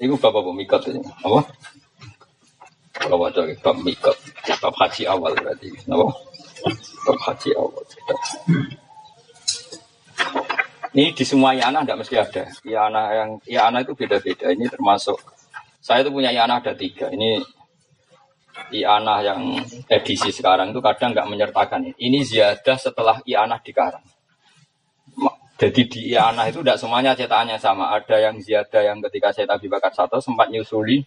Iku 0.00 0.16
bapak 0.16 0.40
bapak 0.40 0.54
mikot 0.56 0.82
ini. 0.88 1.04
Apa? 1.04 1.40
Kalau 2.96 3.16
baca 3.20 3.40
bab 3.60 3.76
mikot, 3.84 4.16
bab 4.60 4.74
haji 4.80 5.04
awal 5.04 5.32
berarti. 5.36 5.68
Apa? 5.88 6.06
Bab 7.04 7.18
haji 7.28 7.50
awal. 7.52 7.84
Ini 10.90 11.14
di 11.14 11.24
semua 11.24 11.54
yana 11.54 11.84
tidak 11.84 12.02
mesti 12.02 12.16
ada. 12.16 12.44
Yana 12.66 13.02
yang 13.12 13.30
yana 13.46 13.78
itu 13.84 13.92
beda-beda. 13.94 14.50
Ini 14.50 14.66
termasuk 14.72 15.20
saya 15.78 16.00
itu 16.00 16.10
punya 16.10 16.32
yana 16.32 16.58
ada 16.58 16.72
tiga. 16.72 17.12
Ini 17.12 17.40
Iana 18.70 19.24
yang 19.24 19.40
edisi 19.88 20.30
sekarang 20.30 20.70
itu 20.70 20.80
kadang 20.84 21.16
nggak 21.16 21.28
menyertakan 21.28 21.80
ini. 21.90 21.96
Ini 21.96 22.18
ziyadah 22.22 22.76
setelah 22.76 23.16
Iana 23.24 23.58
dikarang. 23.58 24.02
Jadi 25.60 25.82
di 25.92 26.00
Iana 26.16 26.48
itu 26.48 26.64
tidak 26.64 26.80
semuanya 26.80 27.12
cetakannya 27.12 27.60
sama. 27.60 27.92
Ada 27.92 28.16
yang 28.16 28.40
ziyadah 28.40 28.80
yang 28.80 29.04
ketika 29.04 29.28
saya 29.28 29.44
Abi 29.52 29.68
Bakar 29.68 29.92
satu 29.92 30.16
sempat 30.16 30.48
nyusuli 30.48 31.04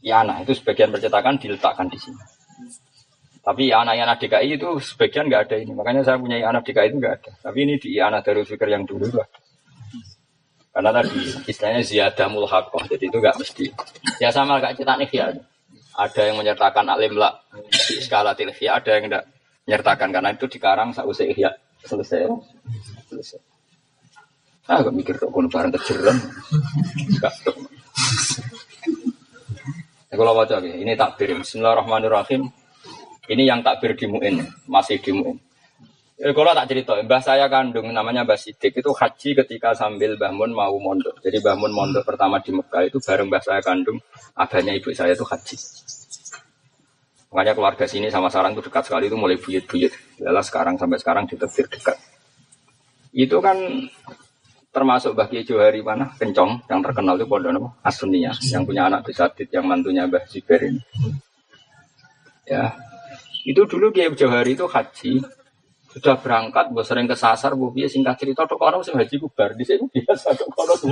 Iana 0.00 0.40
itu 0.40 0.56
sebagian 0.56 0.88
percetakan 0.88 1.36
diletakkan 1.36 1.84
di 1.84 2.00
sini. 2.00 2.16
Tapi 3.44 3.68
Iana 3.68 3.92
Iana 3.92 4.16
DKI 4.16 4.56
itu 4.56 4.80
sebagian 4.80 5.28
nggak 5.28 5.52
ada 5.52 5.56
ini. 5.60 5.76
Makanya 5.76 6.00
saya 6.00 6.16
punya 6.16 6.40
Iana 6.40 6.64
DKI 6.64 6.88
itu 6.88 6.96
nggak 6.96 7.14
ada. 7.20 7.30
Tapi 7.44 7.58
ini 7.60 7.76
di 7.76 7.92
Iana 7.92 8.24
Darul 8.24 8.48
Fikir 8.48 8.72
yang 8.72 8.88
dulu 8.88 9.04
lah. 9.12 9.28
Karena 10.72 10.90
tadi 10.96 11.20
istilahnya 11.44 11.84
ziyadah 11.84 12.28
mulhakoh. 12.32 12.80
Jadi 12.88 13.04
itu 13.04 13.16
nggak 13.20 13.36
mesti. 13.36 13.68
Ya 14.16 14.32
sama 14.32 14.64
kayak 14.64 14.80
cetak 14.80 15.12
ya. 15.12 15.28
Ada 16.00 16.32
yang 16.32 16.40
menyertakan 16.40 16.88
alim 16.88 17.20
lah 17.20 17.36
di 17.68 18.00
skala 18.00 18.32
tilfiyah, 18.32 18.80
ada 18.80 18.96
yang 18.96 19.12
tidak 19.12 19.24
menyertakan 19.68 20.08
karena 20.08 20.30
itu 20.32 20.46
dikarang 20.48 20.96
sausai 20.96 21.36
ihya 21.36 21.52
selesai. 21.84 22.24
Selesai. 23.12 23.49
Ah, 24.70 24.86
gak 24.86 24.94
mikir 24.94 25.18
kok 25.18 25.34
kono 25.34 25.50
barang 25.50 25.74
kejeran. 25.74 26.14
Enggak. 27.10 27.34
Ya, 30.06 30.14
kalau 30.14 30.38
baca 30.38 30.62
ini 30.62 30.94
takbir. 30.94 31.34
Bismillahirrahmanirrahim. 31.42 32.46
Ini 33.26 33.42
yang 33.50 33.66
takbir 33.66 33.98
di 33.98 34.06
muin, 34.06 34.46
masih 34.70 35.02
di 35.02 35.10
muin. 35.10 35.34
Eh, 36.22 36.30
kalau 36.30 36.54
tak 36.54 36.70
cerita, 36.70 36.94
mbah 37.02 37.18
saya 37.18 37.50
kandung 37.50 37.90
namanya 37.90 38.22
Mbah 38.22 38.38
Sidik 38.38 38.78
itu 38.78 38.94
haji 38.94 39.42
ketika 39.42 39.74
sambil 39.74 40.14
bangun 40.14 40.54
mau 40.54 40.78
mondok. 40.78 41.18
Jadi 41.18 41.42
bangun 41.42 41.74
mondok 41.74 42.06
pertama 42.06 42.38
di 42.38 42.54
Mekah 42.54 42.86
itu 42.86 43.02
bareng 43.02 43.26
mbah 43.26 43.42
saya 43.42 43.58
kandung, 43.64 43.98
abahnya 44.38 44.70
ibu 44.78 44.94
saya 44.94 45.18
itu 45.18 45.26
haji. 45.26 45.56
Makanya 47.34 47.52
keluarga 47.58 47.84
sini 47.90 48.06
sama 48.06 48.30
sarang 48.30 48.54
itu 48.54 48.62
dekat 48.70 48.86
sekali 48.86 49.10
itu 49.10 49.18
mulai 49.18 49.34
buyut-buyut. 49.34 50.22
Yalah 50.22 50.44
sekarang 50.46 50.78
sampai 50.78 50.98
sekarang 51.02 51.24
ditetir 51.26 51.66
dekat. 51.66 51.98
Itu 53.10 53.42
kan 53.42 53.56
termasuk 54.70 55.18
bagi 55.18 55.42
Johari 55.42 55.82
mana 55.82 56.14
kencong. 56.14 56.66
Yang 56.70 56.80
terkenal 56.90 57.14
itu 57.18 57.26
pondok 57.26 57.74
Asunia 57.82 58.32
yang 58.50 58.62
punya 58.62 58.86
anak 58.86 59.06
Bisadit 59.06 59.50
yang 59.50 59.66
mantunya 59.66 60.06
Mbah 60.06 60.24
Ziber 60.30 60.62
ini. 60.62 60.80
Ya, 62.46 62.74
itu 63.46 63.62
dulu 63.66 63.90
Kiai 63.94 64.10
Johari 64.14 64.54
itu 64.54 64.66
haji. 64.66 65.22
Sudah 65.90 66.14
berangkat, 66.22 66.70
gue 66.70 66.86
sering 66.86 67.10
kesasar, 67.10 67.50
gue 67.58 67.66
biasa 67.74 67.98
singkat 67.98 68.14
cerita, 68.14 68.46
tuh 68.46 68.54
orang 68.62 68.78
sih 68.78 68.94
haji 68.94 69.18
kubar, 69.26 69.58
di 69.58 69.66
sini 69.66 69.90
biasa 69.90 70.38
tuh 70.38 70.46
kalau 70.54 70.78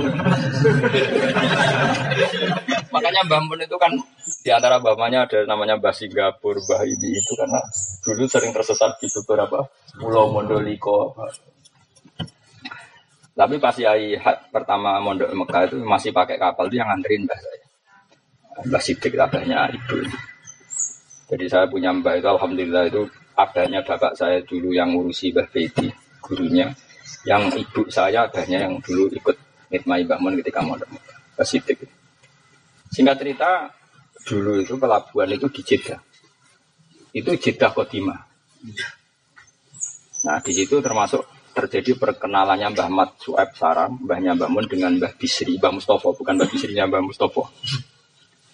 Makanya 2.91 3.23
Mbah 3.31 3.41
Mun 3.47 3.63
itu 3.63 3.79
kan 3.79 3.95
di 4.43 4.51
antara 4.51 4.83
bapaknya 4.83 5.23
ada 5.23 5.47
namanya 5.47 5.79
Mbah 5.79 5.95
Singapura, 5.95 6.59
Mbah 6.59 6.83
ini 6.83 7.15
itu 7.15 7.31
karena 7.39 7.63
dulu 8.03 8.27
sering 8.27 8.51
tersesat 8.51 8.99
di 8.99 9.07
beberapa 9.07 9.71
pulau 9.95 10.35
Mondoliko. 10.35 11.15
Tapi 13.39 13.55
pas 13.55 13.71
Yai 13.71 14.19
pertama 14.51 14.99
mondok 14.99 15.31
Mekah 15.31 15.71
itu 15.71 15.79
masih 15.79 16.11
pakai 16.11 16.35
kapal 16.35 16.67
itu 16.67 16.75
yang 16.75 16.91
nganterin 16.91 17.23
Mbah 17.23 17.39
saya. 17.39 17.65
Mbah 18.67 18.83
Sidik 18.83 19.15
katanya 19.15 19.71
itu. 19.71 20.03
Jadi 21.31 21.45
saya 21.47 21.63
punya 21.71 21.95
Mbah 21.95 22.19
itu 22.19 22.27
Alhamdulillah 22.27 22.91
itu 22.91 23.07
adanya 23.39 23.79
bapak 23.79 24.19
saya 24.19 24.43
dulu 24.43 24.75
yang 24.75 24.91
ngurusi 24.91 25.31
Mbah 25.31 25.47
Bedi, 25.55 25.87
gurunya. 26.19 26.67
Yang 27.23 27.63
ibu 27.63 27.87
saya 27.87 28.27
adanya 28.27 28.67
yang 28.67 28.75
dulu 28.83 29.07
ikut 29.07 29.39
ngitmai 29.71 30.03
Mbah 30.03 30.19
Mun 30.19 30.35
ketika 30.43 30.59
mau 30.59 30.75
Mbah 30.75 31.47
Sidik. 31.47 31.87
Singkat 32.91 33.23
cerita, 33.23 33.71
dulu 34.27 34.59
itu 34.59 34.75
pelabuhan 34.75 35.31
itu 35.31 35.47
di 35.47 35.61
Jeddah. 35.63 35.99
Itu 37.15 37.39
Jeddah 37.39 37.71
Kodima. 37.71 38.19
Nah, 40.27 40.43
di 40.43 40.51
situ 40.51 40.83
termasuk 40.83 41.38
terjadi 41.65 41.99
perkenalannya 41.99 42.71
Mbah 42.71 42.89
Mat 42.93 43.09
Sueb 43.19 43.51
Sarang, 43.57 43.99
Mbahnya 43.99 44.39
Mbah 44.39 44.47
Mun 44.47 44.65
dengan 44.69 44.95
Mbah 44.95 45.17
Bisri, 45.19 45.59
Mbah 45.59 45.75
Mustofa, 45.75 46.15
bukan 46.15 46.39
Mbah 46.39 46.47
Bisrinya 46.47 46.87
Mbah 46.87 47.03
Mustofa. 47.03 47.43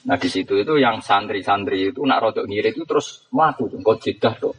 Nah 0.05 0.17
di 0.21 0.29
situ 0.29 0.53
itu 0.57 0.73
yang 0.77 1.01
santri-santri 1.01 1.89
itu 1.93 2.01
nak 2.05 2.21
rodok 2.21 2.45
ngirit 2.45 2.77
itu 2.77 2.85
terus 2.85 3.25
melaku 3.33 3.69
tuh, 3.69 3.81
kau 3.81 3.97
jedah 3.97 4.33
tuh. 4.37 4.53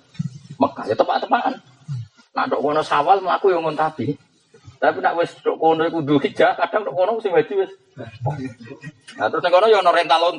Mekah 0.58 0.84
ya 0.90 0.94
tepat-tepatan. 0.98 1.54
Nak 2.34 2.44
dok 2.50 2.60
kono 2.60 2.82
sawal 2.82 3.22
melaku 3.22 3.54
yang 3.54 3.62
ngontabi. 3.62 4.18
Tapi 4.76 4.98
nak 5.00 5.16
wes 5.16 5.32
dok 5.40 5.56
kono 5.56 5.86
itu 5.86 5.98
kadang 6.36 6.82
dok 6.82 6.94
kono 6.94 7.10
maju 7.18 7.54
wes. 7.62 7.72
Nah 9.16 9.26
terus 9.30 9.44
kono 9.46 9.66
yang 9.70 9.86
rental. 9.86 10.34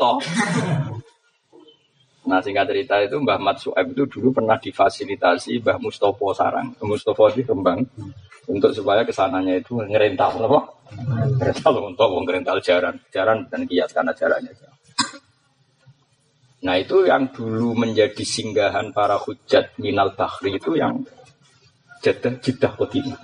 Nah 2.27 2.43
singkat 2.43 2.67
cerita 2.67 2.99
itu 2.99 3.15
Mbah 3.23 3.39
Mat 3.39 3.57
Sueb 3.63 3.95
itu 3.95 4.03
dulu 4.03 4.35
pernah 4.35 4.59
difasilitasi 4.59 5.63
Mbah 5.63 5.79
Mustopo 5.79 6.35
Sarang, 6.35 6.75
Mustopo 6.83 7.31
di 7.31 7.47
Kembang 7.47 7.79
untuk 8.51 8.75
supaya 8.75 9.07
ke 9.07 9.15
sananya 9.15 9.55
itu 9.55 9.79
ngerental 9.79 10.35
apa? 10.43 10.59
Ngerental 11.39 11.73
untuk 11.87 12.11
ngerental 12.27 12.59
jaran, 12.59 12.95
jaran 13.11 13.47
dan 13.47 13.63
kias 13.63 13.95
karena 13.95 14.11
jarannya. 14.11 14.51
Nah 16.67 16.75
itu 16.75 17.07
yang 17.07 17.31
dulu 17.31 17.71
menjadi 17.77 18.23
singgahan 18.27 18.91
para 18.91 19.15
hujat 19.15 19.79
minal 19.79 20.11
bahri 20.11 20.59
itu 20.59 20.75
yang 20.75 20.99
jedah 22.03 22.33
jedah 22.43 22.71
kodimah. 22.75 23.19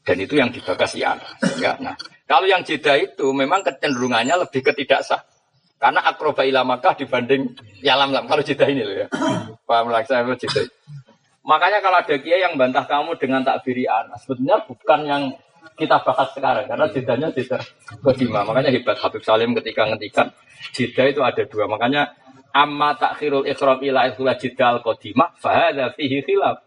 Dan 0.00 0.16
itu 0.16 0.34
yang 0.40 0.48
dibakas 0.50 0.96
ya. 0.96 1.14
ya. 1.60 1.76
Nah, 1.78 1.94
kalau 2.24 2.48
yang 2.48 2.64
jeda 2.64 2.96
itu 2.98 3.30
memang 3.30 3.62
kecenderungannya 3.62 4.42
lebih 4.42 4.64
ketidaksah. 4.64 5.22
Karena 5.80 6.04
akroba 6.04 6.44
ilamakah 6.44 6.92
dibanding 6.92 7.56
yalam 7.80 8.12
lam. 8.12 8.28
Kalau 8.28 8.44
jeda 8.44 8.68
ini 8.68 8.84
loh 8.84 8.96
ya. 9.00 9.06
Paham 9.68 9.88
lah 9.88 10.04
saya 10.04 10.28
jeda. 10.36 10.68
Makanya 11.40 11.80
kalau 11.80 12.04
ada 12.04 12.14
kiai 12.20 12.44
yang 12.44 12.60
bantah 12.60 12.84
kamu 12.84 13.16
dengan 13.16 13.40
takbiri 13.40 13.88
anas, 13.88 14.28
sebetulnya 14.28 14.60
bukan 14.68 15.00
yang 15.08 15.22
kita 15.80 15.96
bahas 16.04 16.28
sekarang 16.36 16.68
karena 16.68 16.86
jedanya 16.92 17.28
jeda 17.32 17.56
kedima. 18.04 18.44
Makanya 18.44 18.68
hebat 18.68 19.00
Habib 19.00 19.24
Salim 19.24 19.56
ketika 19.56 19.88
ngetikan 19.88 20.28
jeda 20.76 21.02
itu 21.08 21.24
ada 21.24 21.42
dua. 21.48 21.64
Makanya 21.64 22.12
amma 22.52 22.92
takhirul 23.00 23.48
ikhram 23.48 23.80
ila 23.80 24.12
ikhla 24.12 24.36
jidal 24.36 24.84
qadimah 24.84 25.32
fahadha 25.40 25.96
fihi 25.96 26.20
khilaf. 26.20 26.60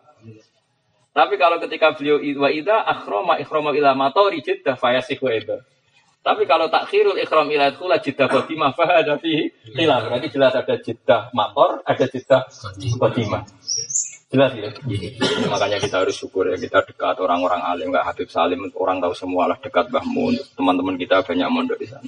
Tapi 1.13 1.38
kalau 1.38 1.62
ketika 1.62 1.94
beliau 1.94 2.18
wa 2.41 2.50
idza 2.50 2.81
akhrama 2.81 3.38
ikhrama 3.38 3.69
ila 3.78 3.94
matori 3.94 4.41
jiddah 4.41 4.73
fayasihu 4.73 5.29
itu. 5.29 5.62
Tapi 6.23 6.47
kalau 6.47 6.72
takhirul 6.72 7.19
ikhram 7.19 7.51
ila 7.51 7.67
ikhla 7.67 8.00
jiddah 8.00 8.31
qadimah 8.31 8.72
fahadha 8.72 9.19
fihi 9.19 9.51
khilaf. 9.75 10.07
Berarti 10.07 10.28
jelas 10.31 10.56
ada 10.56 10.75
jiddah 10.79 11.28
mator, 11.35 11.84
ada 11.84 12.06
jiddah 12.07 12.47
qadimah. 12.95 13.44
Jelas 14.31 14.51
ya. 14.56 14.72
Jadi, 14.72 15.19
makanya 15.51 15.78
kita 15.84 16.00
harus 16.00 16.16
syukur 16.16 16.47
ya 16.47 16.56
kita 16.56 16.79
dekat 16.88 17.19
orang-orang 17.19 17.59
alim 17.59 17.91
nggak 17.91 18.07
Habib 18.07 18.31
Salim 18.31 18.66
orang 18.79 19.03
tahu 19.03 19.13
semua 19.13 19.51
lah 19.51 19.59
dekat 19.59 19.91
Bahmun 19.91 20.39
teman-teman 20.56 20.95
kita 20.95 21.22
banyak 21.28 21.47
mondok 21.51 21.78
di 21.78 21.91
sana. 21.91 22.07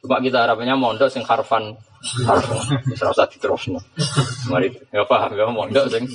Cuma 0.00 0.18
kita 0.18 0.48
harapannya 0.48 0.74
mondok 0.74 1.12
sing 1.12 1.22
harfan 1.22 1.76
harfan 2.24 2.58
bisa 2.88 3.12
usah 3.12 3.28
diterusno. 3.28 3.78
Mari 4.48 4.72
ya 4.90 5.04
paham 5.04 5.36
ya 5.36 5.46
mondok 5.52 5.86
sing 5.92 6.08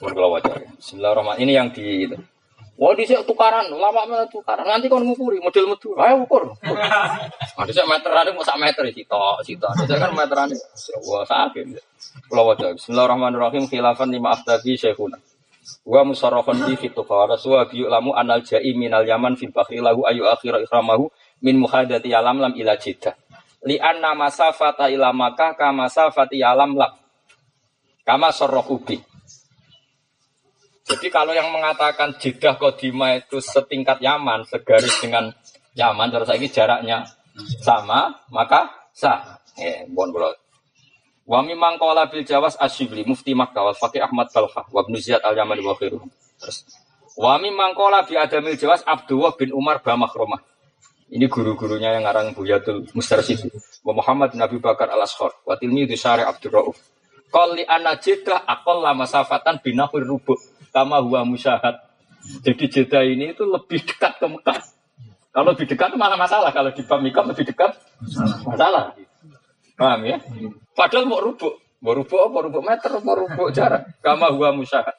wajar. 0.00 0.62
Bismillahirrahmanirrahim. 0.78 1.42
Ini 1.42 1.52
yang 1.52 1.68
di 1.74 2.06
Wah 2.74 2.90
di 2.98 3.06
tukaran, 3.06 3.70
lama 3.70 4.02
mana 4.02 4.26
tukaran. 4.26 4.66
Nanti 4.66 4.90
kau 4.90 4.98
ngukuri 4.98 5.38
model 5.38 5.70
metu, 5.70 5.94
ayo 5.94 6.26
ukur. 6.26 6.58
Ada 7.54 7.70
sih 7.70 7.86
meteran, 7.86 8.34
mau 8.34 8.42
sak 8.42 8.58
meter 8.58 8.82
sih 8.90 9.06
toh, 9.06 9.38
sih 9.46 9.54
toh. 9.54 9.70
Ada 9.70 9.94
kan 9.94 10.10
meteran, 10.10 10.50
wah 11.06 11.22
sakit. 11.22 11.70
Kalau 12.26 12.50
wajah. 12.50 12.74
Bismillahirrahmanirrahim. 12.74 13.70
Khilafan 13.70 14.10
lima 14.10 14.34
aftabi 14.34 14.74
syekhuna. 14.74 15.22
Wa 15.86 16.02
musarrafan 16.02 16.66
di 16.66 16.74
fitu 16.74 17.06
fawara 17.06 17.38
suwa 17.38 17.64
biyu 17.70 17.86
lamu 17.86 18.10
anal 18.12 18.42
jai 18.42 18.74
minal 18.74 19.06
yaman 19.06 19.38
fil 19.38 19.54
bakri 19.54 19.80
lahu 19.80 20.04
ayu 20.04 20.28
akhira 20.28 20.60
ikramahu 20.60 21.08
min 21.40 21.56
muhadati 21.56 22.10
alam 22.10 22.42
lam 22.42 22.52
ila 22.58 22.74
jiddah. 22.74 23.14
Li 23.64 23.78
anna 23.78 24.18
masafata 24.18 24.90
ila 24.90 25.14
makah 25.14 25.54
kama 25.54 25.86
masafati 25.86 26.42
alam 26.42 26.74
lam. 26.74 26.92
Kama 28.02 28.34
sorrohubi. 28.34 29.13
Jadi 30.84 31.08
kalau 31.08 31.32
yang 31.32 31.48
mengatakan 31.48 32.12
Jeddah 32.20 32.60
Kodima 32.60 33.16
itu 33.16 33.40
setingkat 33.40 34.04
Yaman, 34.04 34.44
segaris 34.44 34.92
dengan 35.00 35.32
Yaman, 35.72 36.12
terus 36.12 36.28
lagi 36.28 36.52
jaraknya 36.52 37.08
sama, 37.64 38.12
maka 38.28 38.68
sah. 38.92 39.40
Eh, 39.56 39.88
bon 39.88 40.12
bolot. 40.12 40.36
Wa 41.24 41.40
mimang 41.40 41.80
qala 41.80 42.04
bil 42.12 42.20
Jawas 42.20 42.52
Asyibli 42.60 43.08
Mufti 43.08 43.32
Makkah 43.32 43.72
wal 43.72 43.76
Ahmad 43.80 44.28
Balkha 44.28 44.68
wa 44.68 44.80
Ibnu 44.84 45.00
Ziyad 45.00 45.24
Al 45.24 45.32
Yamani 45.32 45.64
wa 45.64 45.72
khairuhum. 45.72 46.10
Terus 46.36 46.68
wa 47.16 47.40
mimang 47.40 47.72
qala 47.72 48.04
bi 48.04 48.20
Adamil 48.20 48.60
Jawas 48.60 48.84
Abdullah 48.84 49.32
bin 49.40 49.56
Umar 49.56 49.80
Bamakromah. 49.80 50.44
Ini 51.08 51.24
guru-gurunya 51.30 51.96
yang 51.96 52.04
ngarang 52.04 52.36
Buyatul 52.36 52.90
Mustarsyid. 52.92 53.48
Wa 53.80 53.96
Muhammad 53.96 54.36
bin 54.36 54.40
Abi 54.44 54.60
Bakar 54.60 54.92
al-Ashar. 54.92 55.32
Wa 55.48 55.56
tilmi 55.56 55.88
Syari 55.96 56.26
Abdul 56.26 56.52
Rauf. 56.52 56.76
Qali 57.32 57.66
anna 57.66 57.98
akol 58.46 58.78
lama 58.84 59.06
safatan 59.08 59.58
binahur 59.64 60.04
rubuk. 60.04 60.38
Kama 60.74 60.98
huwa 61.06 61.22
musyahad. 61.22 61.78
Jadi 62.42 62.66
jeda 62.66 63.06
ini 63.06 63.30
itu 63.30 63.46
lebih 63.46 63.86
dekat 63.86 64.18
ke 64.18 64.26
Mekah. 64.26 64.58
Kalau 65.30 65.54
lebih 65.54 65.70
dekat 65.70 65.94
malah 65.94 66.18
masalah. 66.18 66.50
Kalau 66.50 66.74
di 66.74 66.82
Pamikam 66.82 67.30
lebih 67.30 67.46
dekat 67.46 67.78
masalah. 68.42 68.98
Paham 69.78 70.00
ya? 70.02 70.18
Padahal 70.74 71.06
mau 71.06 71.22
rubuk. 71.22 71.62
Mau 71.78 71.94
rubuk 71.94 72.18
apa? 72.18 72.38
Rubuk 72.50 72.62
meter, 72.66 72.90
mau 73.06 73.14
rubuk 73.14 73.54
jarak. 73.54 73.86
Kama 74.02 74.34
huwa 74.34 74.50
musyahad. 74.50 74.98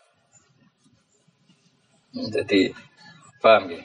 Jadi, 2.16 2.72
paham 3.44 3.75
ya? 3.75 3.83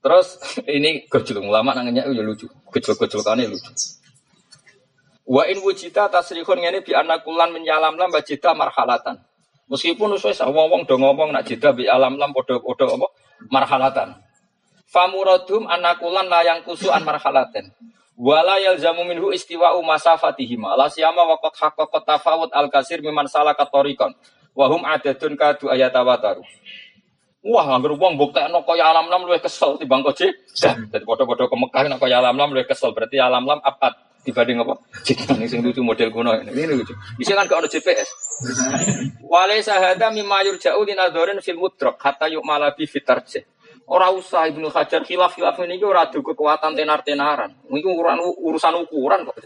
Terus 0.00 0.38
ini 0.70 1.04
gojol 1.10 1.42
ulama 1.42 1.74
nangnya 1.74 2.06
ya 2.06 2.22
lucu. 2.22 2.46
Gojol-gojol 2.70 3.26
kane 3.26 3.50
lucu. 3.50 3.68
Wa 5.26 5.50
in 5.50 5.58
wujita 5.58 6.06
tasrihun 6.06 6.62
ngene 6.62 6.86
bi 6.86 6.94
anakulan 6.94 7.50
menyalam 7.50 7.98
lam 7.98 8.14
wajita 8.14 8.54
marhalatan. 8.54 9.25
Meskipun 9.66 10.14
wis 10.14 10.38
wong-wong 10.38 10.86
do 10.86 10.94
ngomong 10.94 11.34
nak 11.34 11.42
jeda 11.50 11.74
bi 11.74 11.90
alam 11.90 12.14
lam 12.14 12.30
padha-padha 12.30 12.86
apa 12.86 13.06
marhalatan. 13.50 14.08
Famuradum 14.86 15.66
anakulan 15.66 16.30
layang 16.30 16.62
kusuan 16.62 17.02
marhalaten. 17.02 17.74
Wala 18.16 18.56
yalzamu 18.62 19.02
minhu 19.04 19.34
istiwa'u 19.34 19.82
masafatihim. 19.82 20.62
La 20.78 20.86
siyama 20.86 21.26
waqat 21.36 21.58
haqqaqat 21.58 22.02
tafawut 22.06 22.50
al-kasir 22.54 23.02
miman 23.02 23.26
salaka 23.26 23.66
tariqan. 23.66 24.14
Wa 24.54 24.70
hum 24.70 24.86
adadun 24.86 25.34
kadu 25.34 25.68
ayatawataru. 25.68 26.40
Wah, 27.46 27.66
anggar 27.78 27.94
wong 27.94 28.18
mbuktekno 28.18 28.66
kaya 28.66 28.90
alam 28.90 29.06
lam 29.06 29.22
luwih 29.22 29.38
kesel 29.38 29.78
timbang 29.78 30.02
koje. 30.02 30.34
Dadi 30.90 31.04
padha-padha 31.06 31.46
ke 31.46 31.56
Mekah 31.58 31.82
nek 31.86 31.98
kaya 32.02 32.18
alam 32.18 32.34
lam 32.38 32.50
luwih 32.54 32.66
kesel. 32.66 32.90
Berarti 32.90 33.18
alam 33.18 33.46
lam 33.46 33.62
apa 33.62 34.05
dibanding 34.26 34.58
apa? 34.58 34.74
Jidan 35.06 35.38
sing 35.46 35.62
lucu 35.62 35.80
model 35.86 36.10
kuno 36.10 36.34
ini. 36.34 36.66
Lucu. 36.66 36.92
Bisa 37.14 37.38
kan 37.38 37.46
ono 37.46 37.70
GPS. 37.70 38.08
Wale 39.22 39.62
sahada 39.62 40.10
mimma 40.10 40.42
yurja'u 40.42 40.82
linadzorin 40.82 41.38
fil 41.38 41.56
mudrak 41.56 42.02
hatta 42.02 42.26
yu'mala 42.26 42.74
bi 42.74 42.90
fitarje. 42.90 43.46
Ora 43.86 44.10
usah 44.10 44.50
Ibnu 44.50 44.66
Hajar 44.74 45.06
khilaf-khilaf 45.06 45.62
ini 45.62 45.78
ora 45.86 46.10
adu 46.10 46.18
kekuatan 46.18 46.74
tenar-tenaran. 46.74 47.54
Ini 47.70 47.86
urusan 47.86 48.18
urusan 48.42 48.74
ukuran 48.82 49.22
kok. 49.22 49.38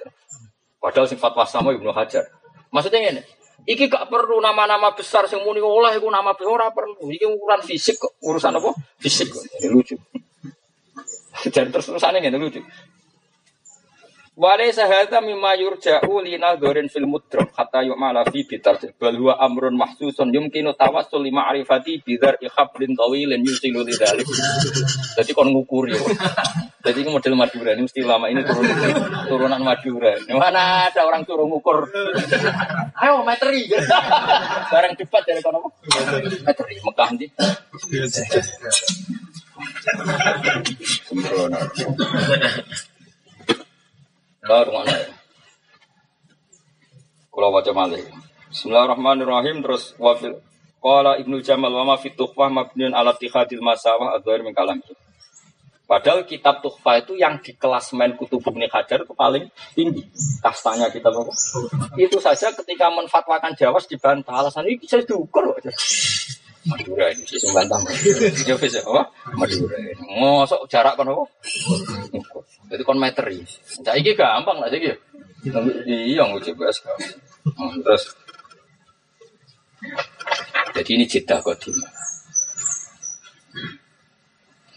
Padahal 0.81 1.05
sing 1.05 1.21
fatwa 1.21 1.44
sama 1.44 1.76
Ibnu 1.76 1.93
Hajar. 1.93 2.25
Maksudnya 2.73 3.12
ini, 3.12 3.21
Iki 3.69 3.93
gak 3.93 4.09
perlu 4.09 4.41
nama-nama 4.41 4.97
besar 4.97 5.29
sing 5.29 5.44
muni 5.44 5.61
oleh 5.61 6.00
iku 6.00 6.09
nama 6.09 6.33
besar 6.33 6.73
perlu. 6.73 7.12
Iki 7.12 7.26
ukuran 7.29 7.61
fisik 7.61 8.00
kok. 8.00 8.17
Urusan 8.25 8.56
apa? 8.56 8.73
Fisik 8.97 9.29
kok. 9.29 9.44
Ini 9.61 9.69
lucu. 9.69 9.97
Jadi 11.44 11.69
terus 11.69 11.88
terusannya 11.88 12.25
ini 12.25 12.41
lucu. 12.41 12.61
Wale 14.41 14.73
sahata 14.73 15.21
mimma 15.21 15.53
yurja'u 15.61 16.25
li 16.25 16.41
nadzorin 16.41 16.89
fil 16.89 17.05
mudrak 17.05 17.53
hatta 17.53 17.85
yu'mala 17.85 18.25
fi 18.25 18.41
bitar 18.49 18.81
bal 18.97 19.13
huwa 19.13 19.37
amrun 19.37 19.77
mahsusun 19.77 20.33
yumkinu 20.33 20.73
tawassul 20.81 21.21
li 21.21 21.29
ma'rifati 21.29 22.01
bidar 22.01 22.41
ikhablin 22.41 22.97
tawilin 22.97 23.45
yusilu 23.45 23.85
lidzalik. 23.85 24.25
Jadi 25.21 25.37
kon 25.37 25.53
ngukuri. 25.53 25.93
Jadi 26.81 26.99
ini 27.05 27.11
model 27.13 27.37
Madura 27.37 27.77
ini 27.77 27.85
mesti 27.85 28.01
lama 28.01 28.33
ini 28.33 28.41
turun, 28.41 28.65
turunan 29.29 29.61
Madura. 29.61 30.17
Mana 30.33 30.89
ada 30.89 31.05
orang 31.05 31.29
turun 31.29 31.53
ngukur? 31.53 31.93
Ayo 32.97 33.21
meteri. 33.29 33.69
Barang 34.73 34.97
debat 34.97 35.21
dari 35.29 35.45
kono. 35.45 35.69
Meteri 36.49 36.81
Mekah 36.81 37.09
nanti. 37.13 37.29
Sembrono. 41.05 41.61
Lah. 44.50 44.82
Kalau 47.31 47.49
baca 47.55 47.70
malih. 47.70 48.02
Bismillahirrahmanirrahim 48.50 49.62
terus 49.62 49.94
wafil 49.94 50.43
Qala 50.82 51.23
Ibnu 51.23 51.38
Jamal 51.38 51.70
wa 51.70 51.94
ma 51.94 51.94
fi 51.94 52.11
tuhfah 52.11 52.50
mabniun 52.50 52.91
ala 52.91 53.14
tihadil 53.14 53.62
masawah 53.62 54.19
adzair 54.19 54.43
min 54.43 54.50
kalam. 54.50 54.82
Padahal 55.87 56.26
kitab 56.26 56.67
tuhfah 56.67 56.99
itu 56.99 57.14
yang 57.14 57.38
di 57.38 57.55
kelas 57.55 57.94
main 57.94 58.19
kutub 58.19 58.43
Ibnu 58.43 58.67
Hajar 58.67 59.06
itu 59.06 59.14
paling 59.14 59.47
tinggi 59.79 60.02
kastanya 60.43 60.91
kita 60.91 61.14
apa? 61.14 61.31
Itu 61.94 62.19
saja 62.19 62.50
ketika 62.50 62.91
menfatwakan 62.91 63.55
Jawas 63.55 63.87
dibantah 63.87 64.35
alasan 64.35 64.67
ini 64.67 64.82
bisa 64.82 64.99
diukur. 64.99 65.62
Madura 66.69 67.09
ini 67.09 67.25
sih 67.25 67.41
bantah. 67.57 67.81
Ya 68.45 68.55
wis 68.61 68.77
apa? 68.77 69.09
Madura. 69.33 69.77
Mosok 70.12 70.69
jarak 70.69 71.01
kan 71.01 71.09
apa? 71.09 71.25
Jadi 72.69 72.83
kon 72.85 73.01
meteri. 73.01 73.41
Saiki 73.65 74.12
gampang 74.12 74.61
lah 74.61 74.69
saiki. 74.69 74.93
Iya 75.89 76.29
nguji 76.29 76.53
bahas 76.53 76.77
Terus 77.81 78.05
jadi 80.77 80.91
ini 81.01 81.05
jeda 81.09 81.41
kodim. 81.41 81.73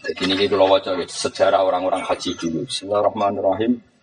Jadi 0.04 0.22
ini 0.24 0.44
kalau 0.48 0.68
wajah 0.68 0.96
sejarah 1.04 1.64
orang-orang 1.64 2.00
haji 2.04 2.36
dulu. 2.36 2.64
Bismillahirrahmanirrahim. 2.68 3.93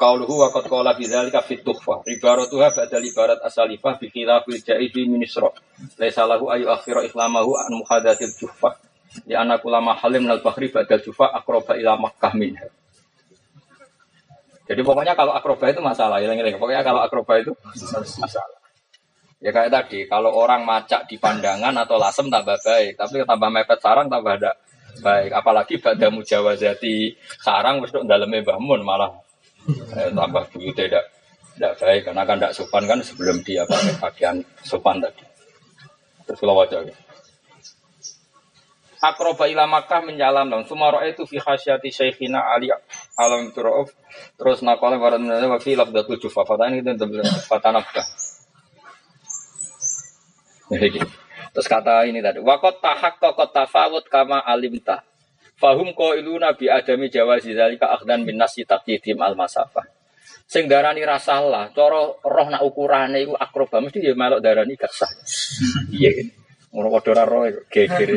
Qauluhu 0.00 0.40
wa 0.40 0.48
qad 0.48 0.64
qala 0.64 0.96
fi 0.96 1.04
dzalika 1.04 1.44
fit 1.44 1.60
tuhfah. 1.60 2.00
Ibaratuha 2.08 2.72
badal 2.72 3.04
ibarat 3.04 3.44
asalifah 3.44 4.00
bi 4.00 4.08
khilafil 4.08 4.56
jaidi 4.64 5.04
min 5.04 5.20
isra. 5.20 5.52
Laisa 6.00 6.24
lahu 6.24 6.48
ayu 6.48 6.72
akhira 6.72 7.04
ikhlamahu 7.04 7.52
an 7.60 7.68
muhadatil 7.76 8.32
juhfah. 8.32 8.80
Ya 9.28 9.44
anak 9.44 9.60
ulama 9.60 9.92
halim 10.00 10.24
nal 10.24 10.40
bahri 10.40 10.72
badal 10.72 11.04
jufa 11.04 11.28
akroba 11.28 11.76
ila 11.76 12.00
Makkah 12.00 12.32
minha. 12.32 12.72
Jadi 14.64 14.80
pokoknya 14.86 15.12
kalau 15.18 15.36
akroba 15.36 15.66
itu 15.68 15.82
masalah, 15.82 16.22
ya, 16.22 16.30
pokoknya 16.56 16.86
kalau 16.86 17.02
akroba 17.02 17.42
itu 17.42 17.52
masalah. 18.22 18.58
Ya 19.42 19.50
kayak 19.50 19.68
tadi, 19.72 20.06
kalau 20.06 20.30
orang 20.30 20.62
macak 20.62 21.10
di 21.10 21.18
pandangan 21.18 21.74
atau 21.74 21.98
lasem 21.98 22.30
tambah 22.30 22.54
baik, 22.60 22.94
tapi 22.94 23.26
tambah 23.26 23.50
mepet 23.50 23.82
sarang 23.82 24.06
tambah 24.06 24.30
ada 24.30 24.54
baik. 25.02 25.34
Apalagi 25.34 25.74
pada 25.82 26.06
mujawazati 26.08 27.18
sarang 27.42 27.82
wis 27.82 27.90
dalamnya 27.90 28.46
bangun 28.46 28.80
malah 28.86 29.10
eh, 29.68 30.10
tambah 30.14 30.44
buyut 30.54 30.76
tidak 30.76 31.04
tidak 31.56 31.72
baik 31.76 32.02
karena 32.08 32.22
kan 32.24 32.36
tidak 32.40 32.54
sopan 32.56 32.84
kan 32.88 32.98
sebelum 33.04 33.36
dia 33.44 33.68
pakai 33.68 33.94
pakaian 34.00 34.36
sopan 34.64 35.02
tadi. 35.02 35.24
Terus 36.24 36.38
kalau 36.40 36.56
wajah 36.56 36.80
gitu 36.86 37.00
akroba 39.00 39.48
ila 39.48 39.64
Makkah 39.64 40.04
menjalam 40.04 40.52
dong. 40.52 40.68
Sumaro 40.68 41.00
itu 41.02 41.24
fi 41.24 41.40
khasyati 41.40 41.88
syekhina 41.88 42.44
Ali 42.52 42.68
alam 43.16 43.50
turuf. 43.50 43.90
Terus 44.36 44.60
nakole 44.60 45.00
warat 45.00 45.18
menjadi 45.18 45.48
wa 45.48 45.58
fi 45.58 45.72
lafdatul 45.74 46.20
jufa. 46.20 46.44
Fatani 46.44 46.84
itu 46.84 46.92
fatanabka. 47.48 48.04
Terus 51.50 51.66
kata 51.66 52.06
ini 52.06 52.22
tadi, 52.22 52.38
wakot 52.38 52.78
tahak 52.78 53.18
kokot 53.18 53.50
tafawut 53.50 54.06
kama 54.06 54.38
alimta. 54.38 55.02
Fahum 55.60 55.92
ko 55.92 56.16
ilu 56.16 56.40
nabi 56.40 56.72
adami 56.72 57.12
jawazi 57.12 57.52
zalika 57.52 57.92
akhdan 57.92 58.24
bin 58.24 58.40
nasi 58.40 58.64
takjidim 58.64 59.20
al 59.20 59.36
masafah. 59.36 59.84
Sing 60.48 60.66
darani 60.66 61.04
rasalah, 61.04 61.70
coro 61.76 62.18
roh 62.24 62.48
nak 62.48 62.64
ukurane 62.64 63.22
iku 63.22 63.36
akroba 63.36 63.78
mesti 63.78 64.02
ya 64.02 64.16
melok 64.16 64.40
darani 64.40 64.74
gak 64.74 64.90
sah. 64.90 65.12
Iya 65.92 66.10
gitu. 66.16 66.32
Ngono 66.72 66.88
padha 66.90 67.22
roh 67.28 67.44
geger. 67.68 68.10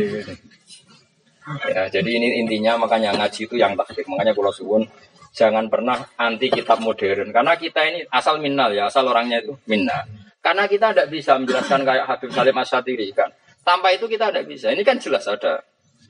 Ya, 1.68 1.92
jadi 1.92 2.10
ini 2.10 2.40
intinya 2.40 2.80
makanya 2.80 3.12
ngaji 3.20 3.52
itu 3.52 3.60
yang 3.60 3.76
takdir. 3.76 4.08
Makanya 4.08 4.32
kalau 4.32 4.56
suwun 4.56 4.88
jangan 5.36 5.68
pernah 5.68 6.00
anti 6.16 6.48
kitab 6.48 6.80
modern 6.80 7.36
karena 7.36 7.60
kita 7.60 7.84
ini 7.92 8.00
asal 8.08 8.40
minnal 8.40 8.72
ya, 8.72 8.88
asal 8.88 9.04
orangnya 9.12 9.44
itu 9.44 9.54
minna. 9.68 10.08
Karena 10.40 10.64
kita 10.72 10.96
tidak 10.96 11.08
bisa 11.12 11.36
menjelaskan 11.36 11.84
kayak 11.84 12.06
Habib 12.08 12.32
Salim 12.32 12.56
Asyatiri 12.56 13.08
kan. 13.12 13.30
Tanpa 13.64 13.92
itu 13.96 14.08
kita 14.08 14.32
tidak 14.32 14.48
bisa. 14.48 14.72
Ini 14.72 14.84
kan 14.84 15.00
jelas 15.00 15.28
ada. 15.28 15.64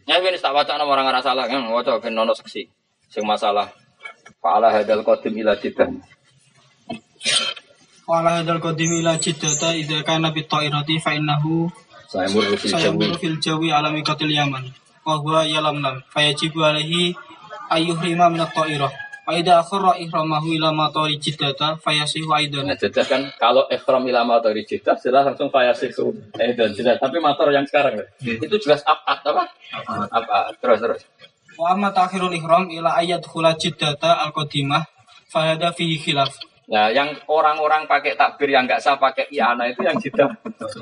Ya 0.03 0.19
ini 0.19 0.35
tak 0.35 0.51
baca 0.51 0.75
nama 0.75 0.89
orang 0.91 1.07
ngerasa 1.07 1.31
salah 1.31 1.47
kan, 1.47 1.63
waca 1.71 1.95
ben 2.03 2.11
nono 2.11 2.35
seksi. 2.35 2.67
Sing 3.07 3.23
masalah 3.23 3.71
Fa'ala 4.43 4.67
hadal 4.75 5.03
qadim 5.07 5.39
ila 5.39 5.55
jidan. 5.55 6.03
Fa'ala 8.03 8.43
hadal 8.43 8.59
qadim 8.59 8.91
ila 8.99 9.15
jiddata 9.15 9.71
idza 9.79 10.03
kana 10.03 10.35
bi 10.35 10.43
ta'irati 10.43 10.99
fa 10.99 11.15
innahu 11.15 11.71
Sayamur 12.11 12.45
fil 12.59 12.75
jawi. 12.75 13.07
fil 13.17 13.37
jawi 13.39 13.71
alami 13.71 14.03
qatil 14.03 14.29
yaman 14.29 14.67
wa 15.07 15.15
huwa 15.17 15.47
yalamlam 15.47 16.03
fayajibu 16.13 16.61
alaihi 16.61 17.15
ayyuhrima 17.73 18.27
min 18.29 18.43
at-ta'irah 18.43 18.91
fa 19.23 19.31
idza 19.39 19.63
akhara 19.63 19.95
ihramahu 20.03 20.51
ila 20.59 20.75
matari 20.75 21.15
jiddata 21.15 21.79
fayasihu 21.79 22.27
aidan 22.35 22.67
Nah, 22.67 22.75
kan 23.07 23.23
kalau 23.39 23.63
ikhram 23.71 24.03
ila 24.07 24.27
matari 24.27 24.67
jidah 24.67 24.99
jelas 24.99 25.23
langsung 25.23 25.47
fayasihu 25.47 26.11
aidan 26.35 26.75
jelas. 26.75 26.99
Tapi 26.99 27.17
motor 27.23 27.47
yang 27.55 27.63
sekarang 27.63 28.03
itu 28.19 28.55
jelas 28.59 28.83
apa 28.83 29.23
apa? 29.23 29.43
Apa? 30.11 30.51
Terus 30.59 30.79
terus. 30.83 31.01
wa 31.53 31.69
amma 31.69 31.93
ta'khirul 31.93 32.33
ihram 32.33 32.65
ila 32.67 32.97
ayyadkhula 32.97 33.53
jiddata 33.61 34.25
al-qadimah 34.25 34.83
fa 35.29 35.53
hada 35.53 35.69
fihi 35.69 36.01
khilaf 36.01 36.33
Nah, 36.63 36.87
yang 36.95 37.11
orang-orang 37.27 37.83
pakai 37.91 38.15
takbir 38.15 38.47
yang 38.47 38.63
nggak 38.63 38.79
sah 38.79 38.95
pakai 38.95 39.27
iana 39.35 39.67
itu 39.67 39.83
yang 39.83 39.99
jidah 39.99 40.31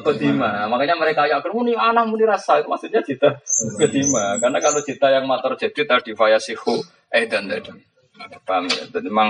kedima. 0.06 0.70
Makanya 0.70 0.94
mereka 0.94 1.26
yakin 1.26 1.50
muni 1.50 1.74
anak 1.74 2.06
muni 2.06 2.22
rasa 2.22 2.62
itu 2.62 2.70
maksudnya 2.70 3.02
jidah 3.02 3.34
kedima. 3.82 4.38
Karena 4.38 4.62
kalau 4.62 4.78
jidah 4.86 5.10
yang 5.10 5.26
mater 5.26 5.58
jadi 5.58 5.82
tadi 5.90 6.14
fayasihu 6.14 6.86
eh 7.10 7.26
dan 7.26 7.50
tadi. 7.50 7.91
Paham 8.46 8.66
ya? 8.70 8.84
Dan 8.90 9.02
memang 9.08 9.30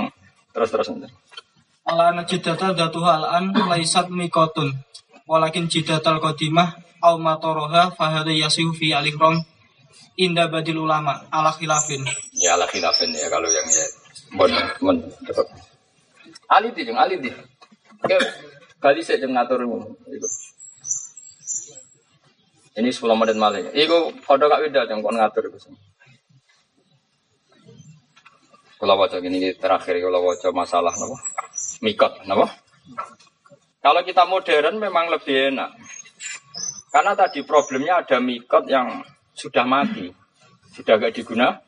terus 0.52 0.70
terus 0.72 0.88
nanti. 0.92 1.08
Alana 1.88 2.24
jidata 2.24 2.74
datuha 2.78 3.12
al-an 3.22 3.56
laisat 3.56 4.12
mikotun. 4.14 4.72
Walakin 5.26 5.72
jidatal 5.72 6.20
kodimah 6.20 6.76
au 7.02 7.18
matoroha 7.18 7.96
fahada 7.96 8.30
yasihu 8.30 8.76
fi 8.76 8.94
alikrom 8.94 9.40
indah 10.20 10.52
badil 10.52 10.84
ulama 10.86 11.26
ala 11.32 11.56
khilafin. 11.56 12.04
Ya 12.36 12.54
ala 12.60 12.68
khilafin 12.68 13.10
ya 13.16 13.28
kalau 13.32 13.50
yang 13.50 13.68
ya. 13.68 13.86
Bon, 14.32 14.52
bon, 14.80 14.98
tetap. 15.28 15.48
Ali 16.48 16.72
di, 16.76 16.88
jeng 16.88 17.00
Ali 17.00 17.20
di. 17.20 17.32
Oke, 18.04 18.16
kali 18.80 19.04
saya 19.04 19.20
jeng 19.20 19.36
ngatur. 19.36 19.64
Ini 22.72 22.88
10 22.88 23.20
menit 23.20 23.36
malah. 23.36 23.60
Iku 23.76 24.16
foto 24.24 24.48
kak 24.48 24.64
Wida 24.64 24.88
jeng 24.88 25.04
kon 25.04 25.20
ngatur 25.20 25.52
iku. 25.52 25.60
Kalau 28.82 28.98
wajah 28.98 29.22
gini 29.22 29.54
terakhir 29.54 30.02
kalau 30.02 30.26
wajah 30.26 30.50
masalah 30.50 30.90
nopo 30.98 31.14
mikot 31.86 32.26
nopo. 32.26 32.50
Kalau 33.78 34.02
kita 34.02 34.26
modern 34.26 34.82
memang 34.82 35.14
lebih 35.14 35.54
enak. 35.54 35.70
Karena 36.90 37.14
tadi 37.14 37.46
problemnya 37.46 38.02
ada 38.02 38.18
mikot 38.18 38.66
yang 38.66 39.06
sudah 39.38 39.70
mati, 39.70 40.10
sudah 40.74 40.98
gak 40.98 41.14
diguna, 41.14 41.62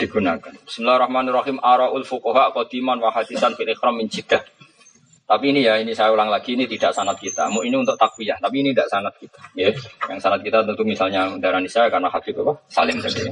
digunakan. 0.00 0.52
Bismillahirrahmanirrahim. 0.64 1.60
Araul 1.60 2.08
fuqaha 2.08 2.56
qadiman 2.56 2.98
wa 2.98 3.12
hadisan 3.12 3.54
fil 3.54 3.70
ikhram 3.70 4.00
min. 4.00 4.08
Tapi 4.10 5.44
ini 5.54 5.62
ya, 5.62 5.78
ini 5.78 5.94
saya 5.94 6.10
ulang 6.10 6.26
lagi, 6.26 6.58
ini 6.58 6.66
tidak 6.66 6.90
sanat 6.90 7.14
kita. 7.22 7.46
Mau 7.54 7.62
ini 7.62 7.78
untuk 7.78 7.94
takwiyah, 7.94 8.42
tapi 8.42 8.66
ini 8.66 8.74
tidak 8.74 8.90
sanat 8.90 9.14
kita. 9.14 9.38
Ya, 9.54 9.70
yang 10.10 10.18
sanat 10.18 10.42
kita 10.42 10.66
tentu 10.66 10.82
misalnya 10.82 11.30
darah 11.38 11.62
saya 11.70 11.86
karena 11.86 12.10
Habib 12.10 12.42
apa? 12.42 12.58
Salim 12.66 12.98
tadi. 12.98 13.30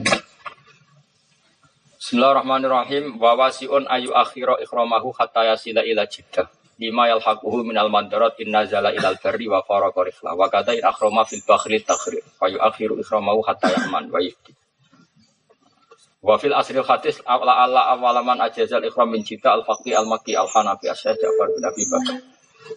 Bismillahirrahmanirrahim. 1.98 3.18
Wa 3.18 3.34
wasiun 3.34 3.90
ayu 3.90 4.14
akhira 4.14 4.54
ikhramahu 4.62 5.10
hatta 5.18 5.50
yasila 5.50 5.82
ila 5.82 6.06
jiddah. 6.06 6.46
Lima 6.78 7.10
yalhaquhu 7.10 7.66
minal 7.66 7.90
mandarat 7.90 8.38
inna 8.38 8.62
zala 8.70 8.94
ilal 8.94 9.18
barri 9.18 9.50
wa 9.50 9.58
farqa 9.66 10.06
rifla. 10.06 10.38
Wa 10.38 10.46
kata 10.46 10.78
in 10.78 10.86
akhrama 10.86 11.26
fil 11.26 11.42
bakhri 11.42 11.82
takhrir. 11.82 12.22
Wa 12.38 12.46
yu 12.46 12.62
akhiru 12.62 13.02
ikhramahu 13.02 13.42
hatta 13.42 13.74
yaman 13.74 14.14
wa 14.14 14.22
yifti. 14.22 14.54
Wa 16.22 16.38
fil 16.38 16.54
asril 16.54 16.86
hadis 16.86 17.18
ala 17.26 17.66
ala 17.66 17.90
awalaman 17.98 18.46
ajazal 18.46 18.78
ikhram 18.86 19.10
min 19.10 19.26
cita 19.26 19.58
al 19.58 19.66
faqih 19.66 19.98
al 19.98 20.06
maki 20.06 20.38
al 20.38 20.46
hanafi 20.46 20.86
asyad 20.86 21.18
Ja'far 21.18 21.50
bin 21.50 21.66
Abi 21.66 21.82
Bakar. 21.82 22.18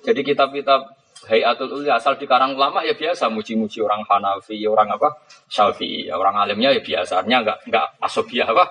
Jadi 0.02 0.22
kitab-kitab 0.34 0.82
Hayatul 1.30 1.70
Uli 1.82 1.90
asal 1.90 2.18
di 2.18 2.26
karang 2.26 2.58
lama 2.58 2.82
ya 2.82 2.98
biasa 2.98 3.30
muji-muji 3.30 3.82
orang 3.82 4.02
Hanafi, 4.10 4.58
orang 4.66 4.90
apa? 4.96 5.10
Syafi'i, 5.46 6.10
orang 6.10 6.34
alimnya 6.42 6.74
ya 6.74 6.82
biasanya 6.82 7.46
enggak 7.46 7.58
enggak 7.70 7.86
asobiah 8.02 8.48
apa? 8.50 8.66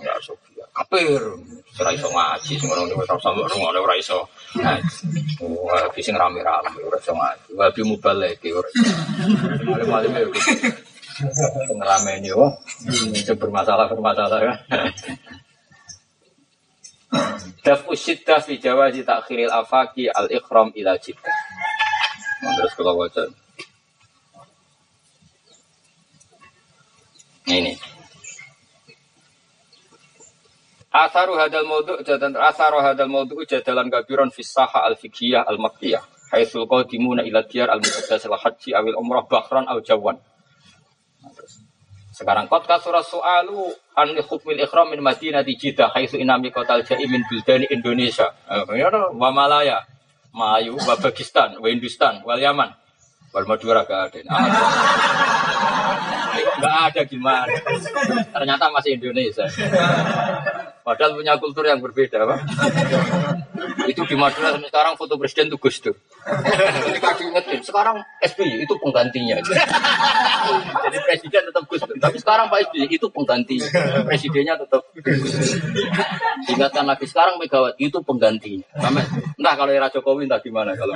Enggak 0.00 0.16
asobiah. 0.16 0.66
Kapir, 0.76 1.20
ora 1.80 1.90
iso 1.92 2.08
ngaji, 2.12 2.52
sing 2.60 2.68
ngono 2.68 3.00
wis 3.00 3.08
ora 3.08 3.20
sampe 3.20 3.48
ngono 3.48 3.78
ora 3.80 3.96
iso. 3.96 4.28
Wah, 5.40 5.88
sing 5.96 6.16
rame-rame 6.16 6.80
ora 6.84 6.98
iso 7.00 7.12
ngaji. 7.16 7.48
Wabi 7.56 7.80
mubalek 7.84 8.44
ora. 8.52 8.68
Alim-alim 9.76 10.12
ya 10.12 11.48
pengalaman 11.68 12.20
ini 12.20 12.30
oh 12.36 12.52
itu 13.16 13.32
bermasalah 13.40 13.88
bermasalah 13.88 14.36
kan 14.36 14.56
Daf 17.62 17.86
usyiddah 17.86 18.42
fi 18.42 18.58
jawazi 18.58 19.06
takhiril 19.06 19.50
afaki 19.50 20.10
al 20.10 20.26
ikhram 20.30 20.74
ila 20.74 20.98
jiddah. 20.98 21.36
Terus 22.42 22.72
kalau 22.74 22.98
baca 22.98 23.24
ini. 27.46 27.78
Asaru 30.90 31.36
hadal 31.36 31.68
maudu 31.68 32.00
jadan 32.02 32.34
asaru 32.40 32.80
hadal 32.80 33.12
maudu 33.12 33.44
jadalan 33.44 33.92
kabiron 33.92 34.32
fi 34.32 34.40
saha 34.40 34.88
al 34.88 34.96
fiqhiyah 34.96 35.44
al 35.44 35.60
makkiyah. 35.60 36.02
Haitsul 36.32 36.66
qadimuna 36.66 37.22
ila 37.22 37.44
diyar 37.46 37.70
al 37.70 37.78
muqaddas 37.78 38.26
al 38.26 38.34
haji 38.40 38.74
awil 38.74 38.98
umrah 38.98 39.22
bahran 39.28 39.68
al 39.68 39.84
jawan. 39.84 40.18
Sekarang 42.16 42.48
kot 42.48 42.64
surah 42.64 43.04
soalu 43.04 43.76
an 43.92 44.16
hukmil 44.24 44.56
ikhram 44.56 44.88
min 44.88 45.04
Madinah 45.04 45.44
di 45.44 45.52
Jeddah 45.52 45.92
haitsu 45.92 46.16
inami 46.16 46.48
kotal 46.48 46.80
jai 46.80 47.04
min 47.04 47.20
bildani 47.28 47.68
Indonesia. 47.68 48.32
Ya 48.72 48.88
wa 48.88 49.28
Malaya, 49.28 49.84
Mayu, 50.32 50.80
wa 50.80 50.96
Pakistan, 50.96 51.60
wa 51.60 51.68
Hindustan, 51.68 52.24
wa 52.24 52.40
Yaman. 52.40 52.72
Wal 53.36 53.44
Madura 53.44 53.84
gak 53.84 54.16
ada. 54.16 54.32
Gak 56.56 56.76
ada 56.88 57.00
gimana. 57.04 57.52
Ternyata 58.32 58.72
masih 58.72 58.96
Indonesia. 58.96 59.44
Padahal 60.86 61.18
punya 61.18 61.34
kultur 61.42 61.66
yang 61.66 61.82
berbeda, 61.82 62.22
Pak. 62.22 62.46
itu 63.90 64.06
di 64.06 64.14
Madura 64.14 64.54
sekarang 64.54 64.94
foto 64.94 65.18
presiden 65.18 65.50
itu 65.50 65.58
Gus 65.58 65.82
Dur. 65.82 65.98
Ketika 66.86 67.10
diingetin, 67.18 67.58
sekarang 67.58 67.98
SBY 68.22 68.62
itu 68.62 68.70
penggantinya. 68.78 69.34
Jadi 70.86 70.98
presiden 71.02 71.50
tetap 71.50 71.66
Gus 71.66 71.82
Dur, 71.82 71.98
tapi 71.98 72.22
sekarang 72.22 72.46
Pak 72.46 72.70
SBY 72.70 72.86
itu 72.86 73.10
penggantinya. 73.10 73.66
Presidennya 74.06 74.54
tetap 74.62 74.86
Gus 74.94 75.58
Ingatkan 76.54 76.86
lagi 76.86 77.10
sekarang 77.10 77.42
Megawati 77.42 77.90
itu 77.90 77.98
penggantinya. 78.06 78.62
Sampai, 78.78 79.02
entah 79.10 79.54
kalau 79.58 79.74
era 79.74 79.90
Jokowi 79.90 80.30
entah 80.30 80.38
gimana 80.38 80.78
kalau 80.78 80.94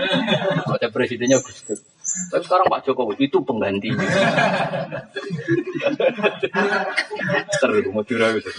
ada 0.71 0.87
presidennya 0.95 1.43
Gus 1.43 1.67
Dur. 1.67 1.83
Tapi 2.31 2.47
sekarang 2.47 2.71
Pak 2.71 2.87
Jokowi 2.87 3.27
itu 3.27 3.43
penggantinya. 3.43 4.07
Seru 7.59 7.91
Madura 7.91 8.39
gitu. 8.39 8.55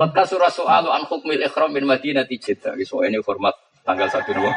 Maka 0.00 0.24
surah 0.24 0.48
soal 0.48 0.88
an 0.88 1.04
hukmil 1.04 1.40
ikhram 1.40 1.72
bin 1.72 1.84
Madinah 1.84 2.24
Jeddah. 2.24 2.72
So 2.88 3.04
ini 3.04 3.20
format 3.20 3.52
tanggal 3.84 4.08
satu 4.08 4.32
dua. 4.32 4.52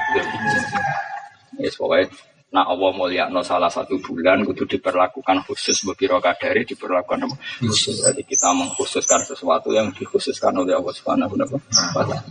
Ya 1.60 1.70
pokoknya 1.76 2.08
Nah 2.50 2.66
Allah 2.66 3.30
no 3.30 3.46
salah 3.46 3.70
satu 3.70 4.02
bulan 4.02 4.42
kudu 4.42 4.66
diperlakukan 4.66 5.46
khusus 5.46 5.86
beberapa 5.86 6.18
kadari 6.18 6.66
diperlakukan 6.66 7.30
khusus. 7.62 8.02
Jadi 8.02 8.26
kita 8.26 8.50
mengkhususkan 8.58 9.22
sesuatu 9.22 9.70
yang 9.70 9.94
dikhususkan 9.94 10.58
oleh 10.58 10.74
Allah 10.74 10.90
Subhanahu 10.90 11.38
wa 11.38 11.46
taala. 11.46 12.26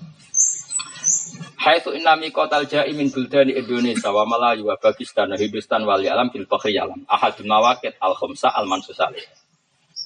Hai 1.59 1.79
tu 1.87 1.95
inami 1.95 2.35
kotal 2.35 2.67
jai 2.67 2.91
min 2.99 3.15
buldani 3.15 3.55
Indonesia 3.55 4.11
wa 4.11 4.27
Melayu 4.27 4.67
wa 4.67 4.75
Pakistan 4.75 5.31
wa 5.31 5.39
Hindustan 5.39 5.87
wal 5.87 6.03
alam 6.03 6.35
bil 6.35 6.51
alam. 6.51 7.07
Ahadul 7.07 7.47
mawakit 7.47 7.95
al 8.03 8.19
khamsa 8.19 8.51
al 8.51 8.67
mansus 8.67 8.99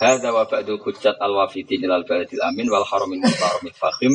Hada 0.01 0.31
wa 0.33 0.49
ba'du 0.49 0.81
hujjat 0.81 1.17
al-wafidin 1.21 1.85
ilal 1.85 2.05
baladil 2.09 2.41
amin 2.45 2.67
wal 2.71 2.87
haramin 2.87 3.21
mutaromil 3.21 3.77
fahim 3.77 4.13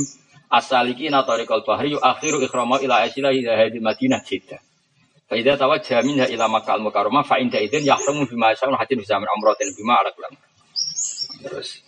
Asaliki 0.47 1.11
na 1.11 1.27
tariqal 1.27 1.61
bahri 1.67 1.91
akhiru 1.91 2.39
ikhrama 2.39 2.79
ila 2.79 3.03
asila 3.03 3.35
ila 3.35 3.51
hadil 3.59 3.83
madinah 3.83 4.23
jiddah 4.23 4.63
Faidah 5.27 5.59
tawajjah 5.59 5.99
minha 6.07 6.23
ila 6.31 6.47
maka 6.47 6.79
al-mukarramah 6.79 7.27
fa 7.27 7.35
inda 7.43 7.59
idin 7.59 7.83
yahramu 7.83 8.23
bima 8.23 8.55
yasa'un 8.55 8.79
hadin 8.79 9.03
bisa 9.03 9.19
min 9.19 9.27
umratin 9.27 9.67
bima 9.75 9.99
ala 9.99 10.09
kulam 10.15 10.33
Terus. 11.43 11.83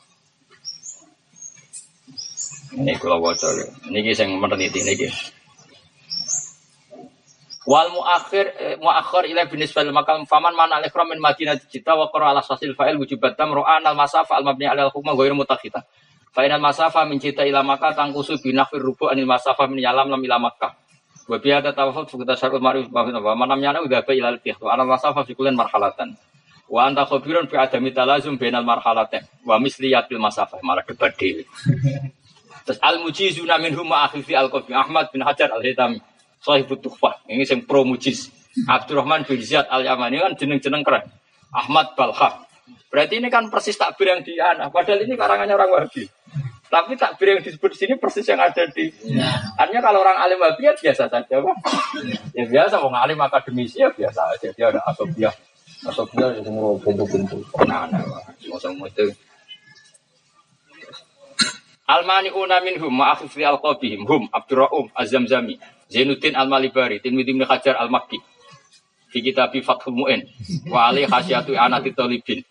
Ini 2.76 2.94
kalau 3.02 3.18
bocor 3.18 3.56
Ini 3.90 4.14
yang 4.14 4.38
meneliti 4.38 4.86
ini 4.86 4.94
Wal 7.70 7.94
muakhir 7.94 8.46
eh, 8.58 8.76
muakhir 8.82 9.30
ila 9.30 9.46
binisbal 9.46 9.86
makam 9.94 10.26
faman 10.26 10.58
mana 10.58 10.82
al 10.82 10.90
min 11.06 11.22
Madinah 11.22 11.54
cita 11.70 11.94
wa 11.94 12.10
qara 12.10 12.34
ala 12.34 12.42
sasil 12.42 12.74
fa'il 12.74 12.98
wujubat 12.98 13.38
tam 13.38 13.54
ru'an 13.54 13.86
al 13.86 13.94
masafa 13.94 14.42
al 14.42 14.44
mabni 14.50 14.66
ala 14.66 14.90
al 14.90 14.92
hukma 14.92 15.14
ghairu 15.14 15.38
mutakhita. 15.38 15.86
Fa 16.34 16.42
inal 16.42 16.66
masafa 16.66 17.06
min 17.06 17.22
cita 17.22 17.46
ila 17.46 17.62
Makkah 17.62 17.94
tangkusu 17.94 18.42
binafir 18.42 18.82
rubu 18.82 19.06
anil 19.14 19.30
masafa 19.30 19.70
min 19.70 19.86
yalam 19.86 20.10
lam 20.10 20.18
ila 20.18 20.42
Makkah. 20.50 20.82
Wa 21.30 21.38
bi 21.38 21.54
hada 21.54 21.70
tawafut 21.70 22.10
syarul 22.10 22.58
ma'ruf 22.58 22.90
wa 22.90 23.06
wa 23.06 23.38
man 23.38 23.54
lam 23.54 23.62
yana 23.62 23.86
udha 23.86 24.02
ila 24.02 24.34
al 24.34 24.42
wa 24.42 24.70
anal 24.74 24.90
masafa 24.90 25.22
fi 25.22 25.38
kullin 25.38 25.54
marhalatan. 25.54 26.18
Wa 26.66 26.90
anta 26.90 27.06
khabirun 27.06 27.46
fi 27.46 27.62
adami 27.62 27.94
talazum 27.94 28.34
bainal 28.42 28.66
marhalatain 28.66 29.30
wa 29.46 29.62
misliyatil 29.62 30.18
masafa 30.18 30.58
malah 30.66 30.82
debat 30.82 31.14
Terus 32.66 32.80
al 32.82 32.98
mujizuna 33.02 33.62
minhum 33.62 33.86
ma'akhil 33.86 34.26
fi 34.26 34.34
al 34.34 34.50
Ahmad 34.54 35.14
bin 35.14 35.22
Hajar 35.22 35.54
al-Hitami. 35.54 36.02
Sahibut 36.40 36.80
Tuhfah. 36.80 37.20
Ini 37.28 37.44
yang 37.44 37.68
pro 37.68 37.84
mujis. 37.84 38.32
Abdurrahman 38.66 39.28
bin 39.28 39.40
Ziyad 39.40 39.68
al 39.70 39.86
Yamani 39.86 40.20
kan 40.20 40.34
jeneng-jeneng 40.36 40.82
keren. 40.84 41.06
Ahmad 41.54 41.94
Balha. 41.94 42.50
Berarti 42.90 43.22
ini 43.22 43.30
kan 43.30 43.54
persis 43.54 43.78
takbir 43.78 44.10
yang 44.10 44.22
di 44.26 44.34
Ana. 44.42 44.74
Padahal 44.74 45.06
ini 45.06 45.14
karangannya 45.14 45.54
orang 45.54 45.70
Wahabi. 45.70 46.10
Tapi 46.70 46.94
takbir 46.98 47.38
yang 47.38 47.42
disebut 47.42 47.70
di 47.74 47.78
sini 47.78 47.94
persis 48.02 48.26
yang 48.26 48.42
ada 48.42 48.66
di. 48.66 48.90
Artinya 49.58 49.82
kalau 49.82 50.02
orang 50.02 50.18
alim 50.18 50.42
Wahabi 50.42 50.70
ya 50.70 50.74
biasa 50.74 51.06
saja, 51.06 51.36
Pak. 51.38 51.56
Ya 52.34 52.44
biasa, 52.50 52.82
mau 52.82 52.94
alim 52.98 53.20
akademisi 53.22 53.82
ya 53.82 53.94
biasa 53.94 54.34
aja. 54.34 54.50
Dia 54.54 54.74
ada 54.74 54.82
asobiah. 54.90 55.34
Asobiah 55.86 56.34
itu 56.34 56.50
semua 56.50 56.74
bentuk-bentuk. 56.82 57.42
Nah, 57.70 57.86
nah, 57.94 58.04
semua 58.58 58.90
itu. 58.90 59.14
Almani 61.90 62.30
una 62.30 62.62
minhum 62.62 62.94
ma'akhif 62.94 63.34
li 63.34 63.42
alqabihim 63.42 64.06
hum 64.06 64.30
Abdurra'um 64.30 64.94
Az-Zamzami 64.94 65.58
Zainuddin 65.90 66.38
Al-Malibari 66.38 67.02
Tirmidzi 67.02 67.34
bin 67.34 67.44
Hajar 67.44 67.76
Al-Makki 67.82 68.18
fi 69.10 69.20
kitab 69.26 69.52
Fathul 69.66 69.98
Mu'in 69.98 70.22
wa 70.70 70.94
ali 70.94 71.10
khasyatu 71.10 71.58
anati 71.58 71.92
talibin 71.98 72.46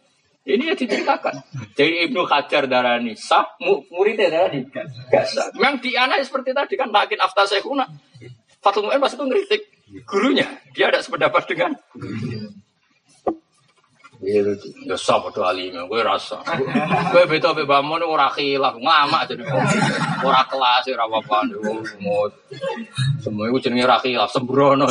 ini 0.49 0.73
ya 0.73 0.73
diceritakan. 0.73 1.45
Jadi 1.77 2.09
Ibnu 2.09 2.25
Hajar 2.25 2.65
darani 2.65 3.13
sah, 3.13 3.45
muridnya 3.93 4.33
darani 4.33 4.65
gak. 4.73 4.89
Memang 5.53 5.77
di 5.77 5.93
anak 5.93 6.25
seperti 6.25 6.57
tadi 6.57 6.73
kan 6.81 6.89
makin 6.89 7.21
afta 7.21 7.45
syekhuna. 7.45 7.85
Fatul 8.65 8.89
Mu'in 8.89 8.97
pas 8.97 9.13
itu 9.13 9.21
ngeritik 9.21 9.63
gurunya. 10.09 10.49
Dia 10.73 10.89
ada 10.89 11.05
sependapat 11.05 11.45
dengan. 11.53 11.77
Ya 14.19 14.99
sah 14.99 15.23
pada 15.23 15.55
alim, 15.55 15.79
gue 15.79 16.01
rasa. 16.03 16.43
Gue 17.15 17.23
beda 17.31 17.55
beda 17.55 17.71
bangun 17.71 18.03
ora 18.03 18.27
khilaf, 18.35 18.75
ngamak 18.75 19.31
jadi 19.31 19.47
ora 20.27 20.43
kelas 20.43 20.91
ora 20.91 21.07
apa-apa. 21.07 21.47
Semua 23.23 23.47
itu 23.47 23.59
jenenge 23.63 23.87
ora 23.87 24.03
khilaf, 24.03 24.27
sembrono. 24.35 24.91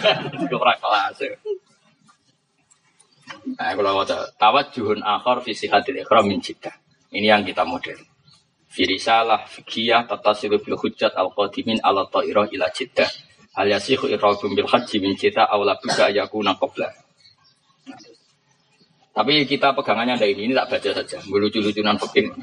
Ora 0.58 0.74
kelas. 0.74 1.22
Nah, 3.54 3.70
kalau 3.78 4.02
wajah 4.02 4.34
tawat 4.40 4.74
juhun 4.74 5.06
akhor 5.06 5.44
visi 5.46 5.70
hadir 5.70 6.02
ikhram 6.02 6.26
min 6.26 6.42
Ini 6.42 7.26
yang 7.30 7.46
kita 7.46 7.62
model. 7.62 8.00
Firisalah 8.74 9.46
fikiyah 9.46 10.10
tatasilu 10.10 10.58
bil 10.58 10.74
hujjat 10.74 11.14
al 11.14 11.30
qadimin 11.30 11.78
ala 11.78 12.10
ta'irah 12.10 12.50
ila 12.50 12.66
jiddah. 12.74 13.06
Hal 13.54 13.70
yasihu 13.70 14.10
irrabum 14.10 14.58
bil 14.58 14.66
haji 14.66 14.98
min 14.98 15.14
jiddah 15.14 15.46
awla 15.46 15.78
buka 15.78 16.10
yakuna. 16.10 16.58
Tapi 19.14 19.46
kita 19.46 19.70
pegangannya 19.78 20.18
ada 20.18 20.26
ini, 20.26 20.50
ini 20.50 20.54
tak 20.58 20.74
baca 20.74 20.90
saja. 20.90 21.22
Lucu-lucunan 21.30 21.94
fikih. 22.02 22.34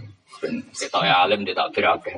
Kita 0.71 1.03
ya 1.03 1.27
alim 1.27 1.43
dia 1.43 1.51
tak 1.51 1.75
berakeh. 1.75 2.15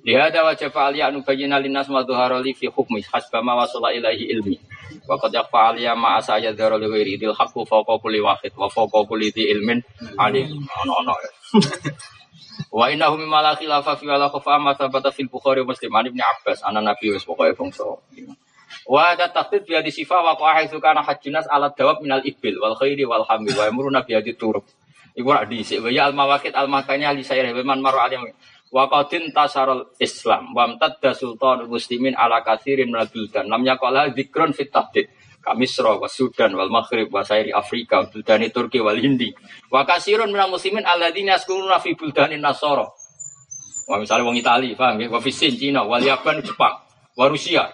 Dia 0.00 0.32
ada 0.32 0.40
wajah 0.48 0.72
fa'aliyah 0.72 1.12
nubayyina 1.12 1.60
linnas 1.60 1.92
ma 1.92 2.00
dhuharoli 2.00 2.56
fi 2.56 2.72
hukmi 2.72 3.04
hasbama 3.04 3.52
wasula 3.52 3.92
ilahi 3.92 4.26
ilmi. 4.32 4.56
Wa 5.04 5.20
qad 5.20 5.36
yaqa 5.36 5.76
aliya 5.76 5.92
ma 5.92 6.16
asaya 6.16 6.56
li 6.56 6.86
ghairi 6.88 7.20
dil 7.20 7.36
haqqu 7.36 7.62
wahid 7.68 8.52
wa 8.56 8.66
ilmin 9.52 9.78
alim. 10.16 10.48
Ono 10.64 10.92
ono 11.04 11.14
ya. 11.20 11.30
Wa 12.72 12.90
innahu 12.90 13.20
mimma 13.20 13.38
la 13.44 13.52
khilafa 13.54 14.00
fi 14.00 14.08
wala 14.08 14.32
khafa 14.32 14.58
ma 14.58 14.72
thabata 14.74 15.12
fil 15.12 15.28
Bukhari 15.28 15.60
wa 15.62 15.70
Muslim 15.70 15.94
an 15.94 16.08
Ibnu 16.08 16.22
Abbas 16.24 16.64
ana 16.64 16.80
Nabi. 16.80 17.12
Wa 18.84 19.16
ada 19.16 19.32
tahdid 19.32 19.64
bi 19.64 19.72
hadis 19.76 19.96
sifa 19.96 20.20
wa 20.20 20.36
qa'a 20.36 20.60
haitsu 20.60 20.76
kana 20.76 21.00
hajjunas 21.00 21.48
ala 21.48 21.72
dawab 21.72 22.04
minal 22.04 22.20
ibil 22.20 22.60
wal 22.60 22.76
khairi 22.76 23.08
wal 23.08 23.24
hamil 23.24 23.56
wa 23.56 23.64
yamuruna 23.64 24.04
bi 24.04 24.12
hadis 24.12 24.36
turuk. 24.36 24.68
Iku 25.16 25.28
rak 25.30 25.48
dhisik 25.48 25.80
wa 25.80 25.88
ya 25.88 26.10
al 26.10 26.14
mawaqit 26.14 26.52
al 26.52 26.68
makanya 26.68 27.14
li 27.16 27.24
sayri 27.24 27.54
man 27.64 27.80
maru 27.80 28.02
alim 28.02 28.28
wa 28.74 28.90
qadin 28.90 29.30
islam 30.02 30.50
wa 30.52 30.66
amtadda 30.66 31.14
sultan 31.14 31.70
muslimin 31.70 32.18
ala 32.18 32.42
katsirin 32.42 32.90
minal 32.90 33.06
buldan 33.06 33.46
lam 33.46 33.62
yaqala 33.62 34.10
dzikrun 34.10 34.50
fit 34.50 34.74
tahdid 34.74 35.08
Kamisra 35.44 36.00
wa 36.00 36.08
Sudan 36.08 36.56
wal 36.56 36.72
Maghrib 36.72 37.12
wa 37.12 37.20
Sairi 37.20 37.52
Afrika 37.52 38.00
wa 38.00 38.08
buldani 38.08 38.48
Turki 38.48 38.80
wal 38.80 38.96
Hindi 38.96 39.28
wa 39.68 39.84
kasirun 39.84 40.32
minal 40.32 40.48
muslimin 40.50 40.82
alladzina 40.88 41.36
yaskununa 41.36 41.78
fi 41.84 41.92
buldani 41.92 42.40
Nasara 42.40 42.88
Wah 43.84 44.00
misalnya 44.00 44.24
wong 44.24 44.40
Itali, 44.40 44.72
paham 44.72 44.96
ya? 44.96 45.12
Wa 45.12 45.20
Fisin, 45.20 45.60
Cina, 45.60 45.84
wal 45.84 46.00
Yaban, 46.00 46.40
Jepang, 46.40 46.80
wa 47.20 47.26
Rusia. 47.28 47.68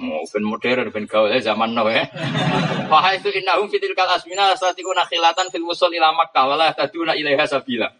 Mau 0.00 0.24
ben 0.24 0.44
modern, 0.48 0.88
ben 0.88 1.04
gaul 1.04 1.28
zaman 1.44 1.76
now 1.76 1.84
ya. 1.84 2.08
Wahai 2.92 3.20
itu 3.20 3.28
innahum 3.36 3.68
fitil 3.68 3.92
kal 3.92 4.08
asmina 4.08 4.48
asatikuna 4.56 5.04
khilatan 5.04 5.52
fil 5.52 5.60
musul 5.60 5.92
ila 5.92 6.16
Makkah 6.16 6.48
wala 6.48 6.72
taduna 6.72 7.12
ilaiha 7.12 7.44
sabila. 7.44 7.92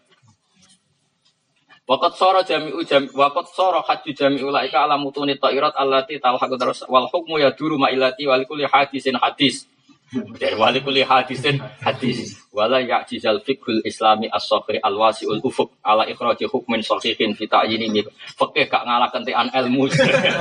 Wakat 1.85 2.13
soro 2.17 2.41
jami'u 2.41 2.81
jami 2.81 3.05
wakat 3.13 3.53
soro 3.53 3.85
haji 3.85 4.17
jami'u 4.17 4.49
laika 4.49 4.81
ala 4.81 4.97
mutuni 4.97 5.37
ta'irat 5.37 5.77
allati 5.77 6.17
talhaqu 6.17 6.57
terus 6.57 6.81
wal 6.89 7.05
hukmu 7.05 7.37
ya 7.37 7.53
duru 7.53 7.77
ma'ilati 7.77 8.25
wal 8.25 8.49
kulli 8.49 8.65
hadisin 8.65 9.21
hadis. 9.21 9.69
Dari 10.41 10.57
wali 10.57 10.81
kulli 10.81 11.05
hadisin 11.05 11.61
hadis. 11.85 12.40
Wala 12.51 12.83
ya'jizal 12.83 13.39
fiqhul 13.47 13.79
islami 13.87 14.27
as-sahih 14.27 14.83
al-wasi'ul 14.83 15.39
ufuk 15.39 15.71
ala 15.87 16.03
ikhraji 16.03 16.51
hukmin 16.51 16.83
sahihin 16.83 17.31
fi 17.31 17.47
ta'yini 17.47 17.87
ini. 17.87 18.03
Fikih 18.35 18.67
gak 18.67 18.83
ngalah 18.83 19.07
kentean 19.07 19.47
ilmu. 19.47 19.87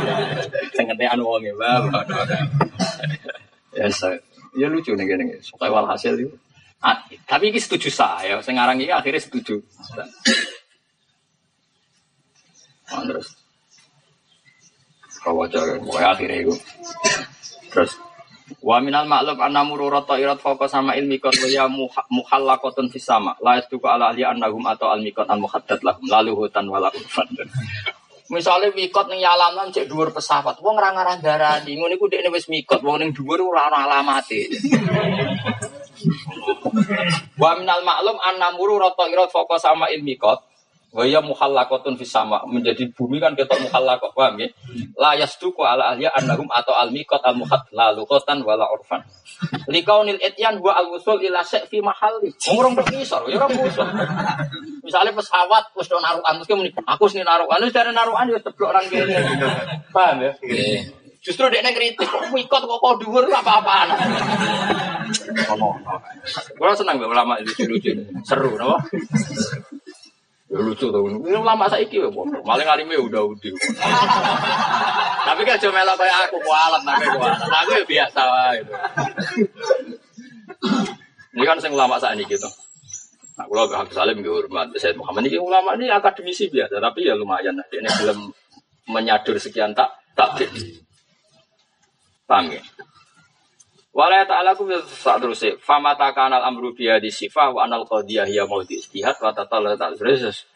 Sing 0.74 0.86
kentean 0.90 1.22
wong 1.22 1.46
e. 1.46 1.54
Ya, 3.78 3.86
ya 4.58 4.66
lucu 4.66 4.90
nih 4.98 5.06
gini. 5.06 5.38
Supaya 5.38 5.70
walhasil 5.70 6.18
itu. 6.18 6.34
Ah, 6.82 6.98
tapi 7.30 7.54
ini 7.54 7.62
setuju 7.62 7.86
saya. 7.94 8.42
Sekarang 8.42 8.74
ini 8.82 8.90
akhirnya 8.90 9.22
setuju. 9.22 9.62
Terus 12.90 13.38
kau 15.20 15.36
baca 15.36 15.60
akhirnya 16.16 16.48
itu 16.48 16.54
terus 17.68 17.92
Wa 18.58 18.82
minal 18.82 19.06
ma'lum 19.06 19.38
anna 19.38 19.62
murura 19.62 20.02
ta'irat 20.02 20.42
fawqa 20.42 20.66
sama 20.66 20.98
ilmi 20.98 21.22
kon 21.22 21.30
wa 21.30 21.46
ya 21.46 21.70
muhallaqatun 22.10 22.90
fis 22.90 23.06
sama 23.06 23.38
la 23.38 23.62
yastuku 23.62 23.86
ala 23.86 24.10
ahli 24.10 24.26
annahum 24.26 24.66
atau 24.66 24.90
al 24.90 24.98
mikot 24.98 25.30
al 25.30 25.38
muhaddad 25.38 25.78
lahum 25.86 26.02
lalu 26.10 26.34
hutan 26.34 26.66
wala 26.66 26.90
urfan. 26.90 27.30
Misalnya 28.30 28.74
mikot 28.74 29.06
ning 29.10 29.22
yalaman 29.22 29.70
cek 29.74 29.90
dhuwur 29.90 30.14
pesawat, 30.14 30.62
wong 30.62 30.78
ora 30.78 30.94
ngarah 30.94 31.18
darani, 31.18 31.74
ngono 31.74 31.94
iku 31.98 32.06
dekne 32.06 32.30
wis 32.30 32.46
mikot, 32.46 32.78
wong 32.82 33.02
ning 33.02 33.10
dhuwur 33.10 33.42
ora 33.42 33.70
ana 33.70 33.86
alamate. 33.86 34.46
Wa 37.38 37.54
minal 37.58 37.82
ma'lum 37.86 38.18
anna 38.18 38.50
murura 38.54 38.90
ta'irat 38.94 39.30
fawqa 39.30 39.62
sama 39.62 39.90
ilmi 39.94 40.18
kot 40.18 40.49
Waya 40.90 41.22
muhallakotun 41.22 41.94
fis 41.94 42.10
sama 42.10 42.42
menjadi 42.50 42.90
bumi 42.90 43.22
kan 43.22 43.38
ketok 43.38 43.62
muhallakot 43.62 44.10
paham 44.10 44.42
ya? 44.42 44.50
La 44.98 45.14
yasduku 45.14 45.62
ala 45.62 45.94
ahliya 45.94 46.10
annahum 46.18 46.50
atau 46.50 46.74
al 46.74 46.90
miqat 46.90 47.22
al 47.22 47.38
muhad 47.38 47.62
la 47.70 47.94
luqatan 47.94 48.42
wala 48.42 48.66
urfan. 48.74 48.98
Likaunil 49.70 50.18
etyan 50.18 50.58
wa 50.58 50.74
al 50.74 50.90
wusul 50.90 51.22
ila 51.22 51.46
fi 51.46 51.78
mahalli. 51.78 52.34
Ngurung 52.34 52.74
berpisor 52.74 53.22
ya 53.30 53.38
ora 53.38 53.46
musuh. 53.54 53.86
Misalnya 54.82 55.14
pesawat 55.14 55.70
wis 55.78 55.86
do 55.86 56.02
narukan 56.02 56.42
terus 56.42 56.58
muni 56.58 56.74
aku 56.74 57.06
sini 57.06 57.22
narukan 57.22 57.62
wis 57.62 57.70
dari 57.70 57.94
narukan 57.94 58.26
ya 58.26 58.42
teblok 58.42 58.74
orang 58.74 58.84
kene. 58.90 59.14
Paham 59.94 60.26
ya? 60.26 60.34
Justru 61.20 61.52
dia 61.52 61.60
kritis, 61.60 62.08
kok 62.08 62.32
mikot 62.32 62.64
kok 62.64 62.80
kok 62.80 62.96
dhuwur 63.04 63.28
apa-apaan. 63.28 63.92
Gue 66.56 66.72
senang 66.72 66.96
ulama 66.96 67.36
itu 67.44 67.68
lucu, 67.68 67.92
seru, 68.24 68.56
no? 68.56 68.80
Ya 70.50 70.58
lucu 70.58 70.90
tuh. 70.90 71.02
Ini 71.06 71.38
lama 71.38 71.70
saya 71.70 71.86
iki 71.86 72.02
bodoh. 72.10 72.42
Maling 72.42 72.66
alime 72.66 72.98
udah 72.98 73.22
udah. 73.22 73.54
Tapi 75.30 75.46
kan 75.46 75.62
cuma 75.62 75.78
melok 75.78 75.94
kayak 75.94 76.26
aku 76.26 76.42
kualat 76.42 76.82
tapi 76.82 77.06
kualat. 77.06 77.38
Aku 77.38 77.70
ya 77.78 77.84
biasa 77.86 78.20
lah 78.26 78.50
itu. 78.58 78.72
Ini 81.38 81.44
kan 81.46 81.62
sing 81.62 81.70
ulama 81.70 82.02
saat 82.02 82.18
ini 82.18 82.26
gitu. 82.26 82.50
Nah, 83.38 83.46
kalau 83.46 83.72
Habib 83.72 83.94
Salim 83.94 84.20
gue 84.20 84.28
hormat, 84.28 84.68
saya 84.76 84.92
Muhammad 84.98 85.30
ini 85.30 85.40
ulama 85.40 85.72
ini 85.78 85.88
akademisi 85.88 86.50
biasa, 86.52 86.76
tapi 86.82 87.06
ya 87.08 87.14
lumayan. 87.14 87.54
Nah, 87.54 87.64
ini 87.70 87.88
belum 87.88 88.18
menyadur 88.90 89.38
sekian 89.38 89.70
tak 89.72 89.88
tak 90.18 90.44
Paham 92.26 92.52
ya? 92.52 92.62
Wala 93.90 94.22
ta'ala 94.22 94.54
ku 94.54 94.70
saat 94.86 95.18
terus 95.18 95.42
fama 95.58 95.98
takanal 95.98 96.46
amru 96.46 96.70
biya 96.70 97.02
di 97.02 97.10
sifah 97.10 97.50
wa 97.50 97.66
anal 97.66 97.82
qadiyah 97.90 98.30
ya 98.30 98.46
mau 98.46 98.62
istihad 98.62 99.18
wa 99.18 99.34
tatala 99.34 99.74
tak 99.74 99.98
terus. 99.98 100.46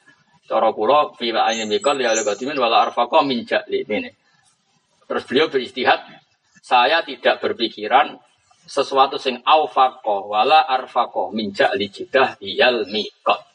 Cara 0.44 0.70
kula 0.70 1.16
fi 1.18 1.34
ayin 1.34 1.66
mikal 1.66 1.98
ya 1.98 2.14
qadimin 2.14 2.54
wala 2.54 2.86
arfaqa 2.86 3.26
min 3.26 3.42
ja'li 3.42 3.82
ini. 3.90 4.10
Terus 5.10 5.24
beliau 5.26 5.50
beristihad 5.50 5.98
saya 6.62 7.02
tidak 7.02 7.42
berpikiran 7.42 8.16
sesuatu 8.64 9.20
sing 9.20 9.42
aufaqo 9.44 10.30
wala 10.30 10.64
arfaqo 10.64 11.34
min 11.34 11.50
ja'li 11.52 11.90
jidah 11.90 12.38
iyal 12.40 12.86
mikot 12.86 13.53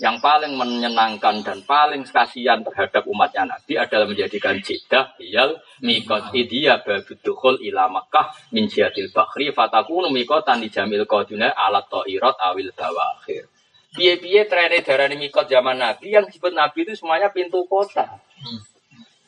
yang 0.00 0.16
paling 0.22 0.56
menyenangkan 0.56 1.44
dan 1.44 1.58
paling 1.66 2.06
kasihan 2.06 2.62
terhadap 2.64 3.04
umatnya 3.04 3.44
Nabi 3.44 3.76
adalah 3.76 4.06
menjadikan 4.08 4.56
jidah 4.62 5.12
iyal 5.20 5.58
mikot 5.82 6.32
idia 6.32 6.80
babudukhul 6.80 7.60
ila 7.60 7.90
Makkah 7.90 8.32
min 8.54 8.70
jihadil 8.70 9.12
bakhri 9.12 9.52
fatakunu 9.52 10.08
mikotan 10.08 10.62
di 10.62 10.72
jamil 10.72 11.04
koduna 11.04 11.52
alat 11.52 11.90
to'irot 11.90 12.36
awil 12.40 12.70
bawakhir. 12.72 13.50
Biye-biye 13.92 14.48
trene 14.48 14.80
darani 14.80 15.20
mikot 15.20 15.50
zaman 15.50 15.76
Nabi 15.76 16.16
yang 16.16 16.24
disebut 16.24 16.56
Nabi 16.56 16.88
itu 16.88 16.96
semuanya 16.96 17.28
pintu 17.28 17.60
kota. 17.68 18.08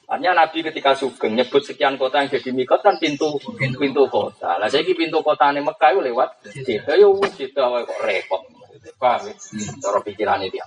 Artinya 0.05 0.45
Nabi 0.45 0.61
ketika 0.61 0.93
sugeng 0.93 1.33
nyebut 1.33 1.65
sekian 1.65 1.97
kota 1.97 2.21
yang 2.21 2.29
jadi 2.29 2.53
mikot 2.53 2.81
kan 2.85 2.97
pintu 3.01 3.41
pintu 3.57 4.05
kota. 4.09 4.61
Lah 4.61 4.69
saya 4.69 4.85
pintu 4.85 5.21
kota 5.25 5.49
ini 5.53 5.65
Mekah 5.65 5.97
lewat 6.01 6.45
Jeddah 6.65 6.97
wis 7.21 7.33
Jeddah 7.37 7.85
kok 7.85 7.99
repot. 8.05 8.64
Paham 9.01 9.29
ya? 9.29 9.35
Cara 9.81 9.99
pikiran 10.05 10.41
itu 10.45 10.61
ya. 10.61 10.67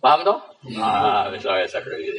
Paham 0.00 0.22
toh? 0.22 0.38
Nah, 0.76 1.32
misalnya 1.32 1.66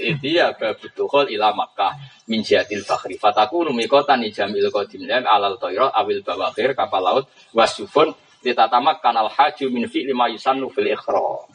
itu 0.02 0.28
ya 0.34 0.52
babutukhul 0.58 1.30
ila 1.30 1.54
Makkah 1.54 1.94
min 2.28 2.42
jihadil 2.42 2.82
fakhri. 2.82 3.16
Fatakunu 3.22 3.72
mikotan 3.72 4.26
ijamil 4.26 4.70
qadim 4.74 5.06
alal 5.08 5.56
toiro 5.62 5.88
awil 5.94 6.26
bawakhir 6.26 6.74
kapal 6.74 7.02
laut 7.06 7.26
wasufun 7.54 8.12
ditatamak 8.42 9.00
kanal 9.00 9.30
haju 9.30 9.66
min 9.70 9.86
fi 9.88 10.04
lima 10.04 10.28
yusannu 10.30 10.74
fil 10.74 10.90
ikhra. 10.90 11.48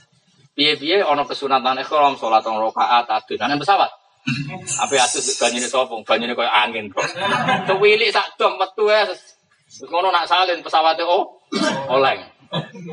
Piye-piye 0.52 1.00
ana 1.00 1.24
kesunatan 1.24 1.80
ikhram 1.80 2.14
salat 2.20 2.44
rong 2.44 2.60
rakaat 2.60 3.08
adunan 3.08 3.56
pesawat. 3.56 3.90
Apa 4.78 4.94
atut 5.02 5.24
banyune 5.42 5.66
sapa? 5.66 5.96
Banyune 6.06 6.32
koyo 6.38 6.46
angin 6.46 6.86
kok. 6.92 7.02
Sak 8.14 8.26
dom 8.38 8.54
metu 8.60 8.86
wis. 8.86 9.40
Ngono 9.88 10.12
nak 10.12 10.28
salin 10.28 10.60
pesawatnya 10.62 11.08
oh 11.08 11.40
oleng. 11.90 12.20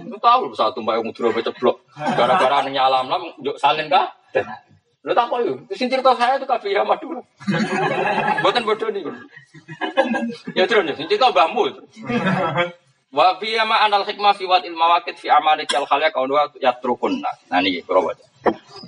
Lu 0.07 0.17
tahu 0.17 0.55
pesawat 0.55 0.71
tumpah 0.71 0.95
yang 0.95 1.05
mudro 1.07 1.35
ceblok. 1.35 1.83
Gara-gara 1.95 2.63
nyalam 2.67 3.11
lam 3.11 3.23
juk 3.43 3.59
salin 3.59 3.91
kah? 3.91 4.07
Lu 4.99 5.15
tak 5.15 5.31
kok 5.31 5.39
yuk. 5.43 5.63
Sing 5.75 5.87
cerita 5.87 6.11
saya 6.15 6.35
itu 6.35 6.43
kabeh 6.43 6.75
ya 6.75 6.83
Madura. 6.83 7.23
Mboten 8.43 8.67
bodoh 8.67 8.91
niku. 8.91 9.11
Ya 10.55 10.67
terus 10.67 10.83
ya, 10.87 10.93
sing 10.95 11.07
cerita 11.07 11.31
itu. 11.31 11.81
Wa 13.09 13.41
fi 13.41 13.57
ma 13.65 13.81
anal 13.81 14.05
hikmah 14.05 14.37
fi 14.37 14.45
wat 14.45 14.61
ilmawakit 14.67 15.17
fi 15.17 15.33
amali 15.33 15.65
kal 15.65 15.87
khalya 15.87 16.13
kaunwa 16.13 16.51
yatrukunna. 16.61 17.31
Nah 17.49 17.59
niki 17.63 17.81
kula 17.87 18.11
baca. 18.11 18.25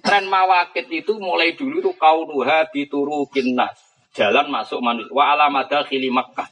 Tren 0.05 0.29
mawakit 0.29 0.91
itu 0.93 1.17
mulai 1.17 1.57
dulu 1.57 1.81
tuh 1.81 1.95
kaunuha 1.97 2.69
biturukin 2.69 3.57
nas. 3.57 3.79
Jalan 4.13 4.51
masuk 4.51 4.77
manusia. 4.84 5.10
Wa 5.10 5.34
alamada 5.34 5.88
khili 5.88 6.13
Makkah. 6.13 6.45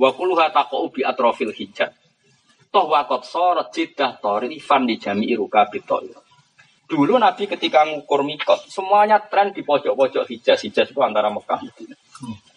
Wa 0.00 0.10
kulluha 0.16 0.50
taqau 0.50 0.90
bi 0.90 1.06
atrofil 1.06 1.54
hijab. 1.54 1.94
Toh 2.72 2.88
wakot 2.88 3.28
sorot 3.28 3.68
jidah 3.68 4.16
torifan 4.16 4.88
di 4.88 4.96
jami'i 4.96 5.36
rukabi 5.36 5.84
Dulu 6.88 7.16
Nabi 7.16 7.48
ketika 7.48 7.88
ngukur 7.88 8.20
mikot, 8.20 8.68
semuanya 8.68 9.16
tren 9.24 9.52
di 9.56 9.64
pojok-pojok 9.64 10.28
hijaz. 10.28 10.60
Hijaz 10.60 10.92
itu 10.92 11.00
antara 11.00 11.32
Mekah. 11.32 11.60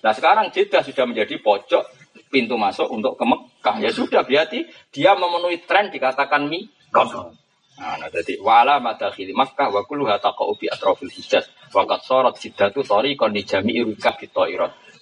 Nah 0.03 0.11
sekarang 0.11 0.51
Jeddah 0.51 0.83
sudah 0.83 1.07
menjadi 1.07 1.39
pojok 1.39 1.83
pintu 2.27 2.59
masuk 2.59 2.91
untuk 2.91 3.15
ke 3.15 3.23
Mekah. 3.23 3.75
Ya 3.79 3.95
sudah 3.95 4.27
berarti 4.27 4.67
dia 4.91 5.15
memenuhi 5.15 5.63
tren 5.63 5.87
dikatakan 5.87 6.51
mikot. 6.51 7.31
Nah, 7.75 7.99
nah 7.99 8.07
jadi 8.07 8.39
wala 8.39 8.79
madakhili 8.79 9.35
Makkah 9.35 9.67
wa 9.67 9.83
kulluha 9.83 10.19
taqa'u 10.19 10.55
bi 10.55 10.67
atrafil 10.71 11.11
hijaz. 11.11 11.47
Waqad 11.71 12.03
sarat 12.07 12.35
siddatu 12.39 12.83
tariqan 12.83 13.35
li 13.35 13.43
jami'i 13.43 13.83
rukab 13.83 14.19
bi 14.19 14.27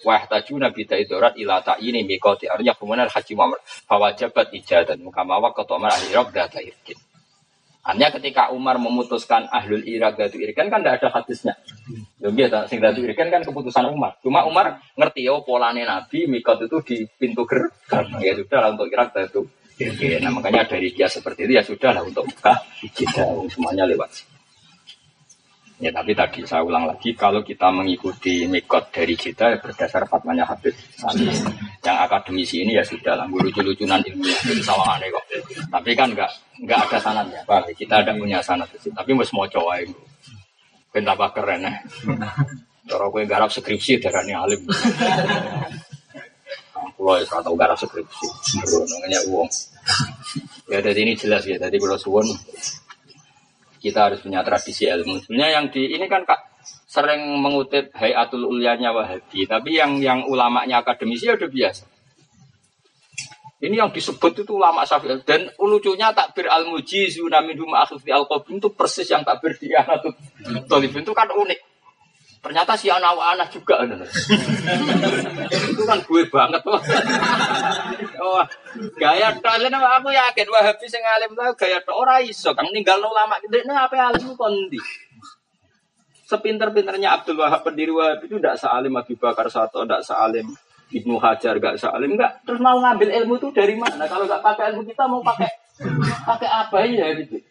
ta'irat. 0.04 0.06
Wa 0.06 0.12
yahtajuna 0.20 0.68
bi 0.76 0.84
ta'irat 0.84 1.34
ila 1.40 1.64
ta'yini 1.64 2.04
miqati 2.04 2.52
arya 2.52 2.76
kemudian 2.76 3.08
haji 3.08 3.32
Muhammad. 3.32 3.60
Fawajabat 3.88 4.52
ijadan 4.52 5.00
mukama 5.00 5.40
wa 5.40 5.56
qatama 5.56 5.88
ahli 5.88 6.12
data 6.28 6.60
irkin. 6.60 7.00
Hanya 7.84 8.08
ketika 8.08 8.48
Umar 8.48 8.80
memutuskan 8.80 9.44
ahlul 9.52 9.84
irak 9.84 10.16
datu 10.16 10.40
irkan 10.40 10.72
kan 10.72 10.80
tidak 10.80 11.04
ada 11.04 11.20
hadisnya. 11.20 11.52
Ya 12.16 12.32
biasa, 12.32 12.64
sing 12.64 12.80
datu 12.80 13.04
irkan 13.04 13.28
kan 13.28 13.44
keputusan 13.44 13.84
Umar. 13.92 14.16
Cuma 14.24 14.48
Umar 14.48 14.80
ngerti 14.96 15.28
ya 15.28 15.36
polane 15.44 15.84
Nabi 15.84 16.24
mikot 16.24 16.64
itu 16.64 16.80
di 16.80 16.96
pintu 17.04 17.44
gerbang. 17.44 18.08
Ya 18.24 18.32
sudah 18.40 18.72
untuk 18.72 18.88
irak 18.88 19.12
datu 19.12 19.44
irkan. 19.76 20.16
Nah 20.24 20.32
makanya 20.32 20.64
dari 20.64 20.96
dia 20.96 21.12
seperti 21.12 21.44
itu 21.44 21.60
ya 21.60 21.62
sudah 21.64 21.92
lah 21.92 22.00
untuk 22.00 22.24
buka 22.24 22.56
kita 22.88 23.20
semuanya 23.52 23.84
lewat. 23.84 24.33
Ya 25.82 25.90
tapi 25.90 26.14
tadi 26.14 26.46
saya 26.46 26.62
ulang 26.62 26.86
lagi 26.86 27.18
kalau 27.18 27.42
kita 27.42 27.66
mengikuti 27.74 28.46
mikot 28.46 28.94
dari 28.94 29.18
kita 29.18 29.52
ya 29.52 29.58
berdasar 29.58 30.06
fatwanya 30.06 30.46
Habib 30.46 30.70
Salis. 30.94 31.42
Yang 31.82 31.98
akademisi 31.98 32.62
ini 32.62 32.78
ya 32.78 32.84
sudah 32.86 33.18
lah 33.18 33.26
lucu-lucunan 33.26 33.98
ilmiah 34.06 34.38
itu 34.46 34.62
sama 34.62 34.94
aneh 34.94 35.10
kok. 35.10 35.24
Tapi 35.66 35.90
kan 35.98 36.14
enggak 36.14 36.30
enggak 36.62 36.78
ada 36.86 36.98
sanatnya, 37.02 37.40
Pak. 37.42 37.74
Kita 37.74 38.06
ada 38.06 38.14
punya 38.14 38.38
sanat 38.38 38.70
itu. 38.70 38.86
Tapi 38.94 39.10
mesti 39.18 39.34
mau 39.34 39.50
coba 39.50 39.82
itu. 39.82 39.98
Ben 40.94 41.02
keren 41.10 41.66
ya. 41.66 41.74
Cara 42.84 43.04
gue 43.10 43.22
garap 43.26 43.50
skripsi 43.50 43.98
darahnya 43.98 44.46
alim. 44.46 44.62
Kalau 46.94 47.18
ya 47.18 47.26
tahu 47.26 47.56
garap 47.58 47.74
skripsi, 47.74 48.26
namanya 48.62 49.20
uang. 49.26 49.50
Ya 50.70 50.78
jadi 50.78 51.00
ini 51.02 51.18
jelas 51.18 51.42
ya. 51.48 51.58
Tadi 51.58 51.82
kalau 51.82 51.98
suwon 51.98 52.30
kita 53.84 54.08
harus 54.08 54.24
punya 54.24 54.40
tradisi 54.40 54.88
ilmu. 54.88 55.20
Sebenarnya 55.20 55.60
yang 55.60 55.66
di 55.68 55.92
ini 55.92 56.08
kan 56.08 56.24
kak 56.24 56.40
sering 56.88 57.20
mengutip 57.36 57.92
Hayatul 57.92 58.48
Ulyanya 58.48 58.96
Wahabi, 58.96 59.44
tapi 59.44 59.76
yang 59.76 60.00
yang 60.00 60.24
ulamanya 60.24 60.80
akademisi 60.80 61.28
ya 61.28 61.36
udah 61.36 61.52
biasa. 61.52 61.84
Ini 63.64 63.80
yang 63.80 63.92
disebut 63.92 64.44
itu 64.44 64.52
ulama 64.56 64.84
Syafi'i 64.84 65.24
dan 65.24 65.48
lucunya 65.56 66.12
takbir 66.12 66.48
al 66.48 66.68
mujiz 66.68 67.16
minhum 67.20 67.72
akhfi 67.72 68.12
al 68.12 68.28
itu 68.28 68.68
persis 68.72 69.08
yang 69.08 69.24
takbir 69.24 69.56
di 69.56 69.72
Anatul 69.72 70.16
Talib 70.64 70.92
itu 70.92 71.12
kan 71.12 71.28
unik. 71.28 71.60
Ternyata 72.44 72.76
si 72.76 72.92
anak-anak 72.92 73.48
juga. 73.56 73.80
itu 75.72 75.82
kan 75.88 75.96
gue 76.04 76.22
banget. 76.28 76.60
Oh, 78.20 78.42
gaya 78.98 79.34
kalian 79.38 79.74
aku 79.74 80.10
yakin 80.10 80.46
Wahabi 80.50 80.86
sing 80.86 81.02
alim 81.02 81.32
lah 81.34 81.54
gaya 81.54 81.80
tok 81.82 81.96
ora 81.96 82.22
iso 82.22 82.52
kang 82.52 82.68
ninggal 82.70 83.02
ulama 83.02 83.38
nah 83.66 83.86
apa 83.88 84.14
alim 84.14 84.34
kondi. 84.38 84.78
Sepinter-pinternya 86.24 87.20
Abdul 87.20 87.36
Wahab 87.36 87.68
pendiri 87.68 87.92
Wahab 87.92 88.24
itu 88.24 88.40
tidak 88.40 88.56
sealim 88.56 88.96
Abi 88.96 89.12
Bakar 89.12 89.44
Sato, 89.52 89.84
tidak 89.84 90.00
sealim 90.00 90.48
Ibnu 90.88 91.20
Hajar, 91.20 91.60
gak 91.60 91.76
sealim, 91.76 92.16
enggak. 92.16 92.40
Terus 92.48 92.60
mau 92.64 92.80
ngambil 92.80 93.12
ilmu 93.22 93.36
itu 93.36 93.48
dari 93.52 93.76
mana? 93.76 94.08
Kalau 94.08 94.24
nggak 94.24 94.40
pakai 94.40 94.72
ilmu 94.72 94.88
kita 94.88 95.04
mau 95.04 95.20
pakai 95.20 95.50
pakai 96.24 96.48
apa 96.48 96.76
ya 96.86 97.12
gitu. 97.18 97.42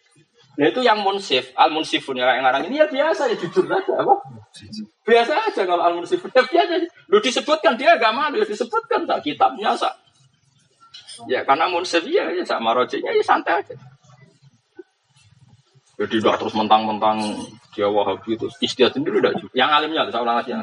Nah 0.54 0.70
itu 0.70 0.80
yang 0.86 1.02
munsif, 1.02 1.50
al 1.58 1.74
munsifun 1.74 2.14
ya 2.14 2.30
yang 2.30 2.46
orang 2.46 2.70
ini 2.70 2.78
ya 2.78 2.86
biasa 2.86 3.26
ya 3.26 3.34
jujur 3.34 3.66
aja 3.66 3.94
apa? 3.98 4.14
Biasa 5.02 5.32
aja 5.50 5.62
kalau 5.66 5.82
al 5.82 5.98
munsifun 5.98 6.30
ya 6.30 6.46
biasa. 6.46 6.72
Lu 7.10 7.18
disebutkan 7.18 7.74
dia 7.74 7.98
agak 7.98 8.14
malu, 8.14 8.38
ya 8.38 8.46
disebutkan 8.46 9.02
tak 9.02 9.26
kitabnya 9.26 9.74
sak. 9.74 9.90
Ya 11.30 11.40
karena 11.46 11.70
munsif 11.70 12.04
ya, 12.06 12.30
ya 12.30 12.44
sama 12.44 12.74
rojinya 12.74 13.10
ya 13.10 13.24
santai 13.24 13.62
aja. 13.62 13.74
Jadi 15.94 16.18
udah 16.18 16.34
terus 16.34 16.54
mentang-mentang 16.58 17.22
dia 17.70 17.86
wahabi 17.86 18.34
itu 18.34 18.46
istiadat 18.62 18.98
sendiri 18.98 19.22
udah 19.22 19.34
juga. 19.38 19.54
Yang 19.54 19.70
alimnya, 19.78 20.06
saya 20.10 20.22
ulang 20.26 20.38
lagi 20.42 20.50
yang 20.50 20.62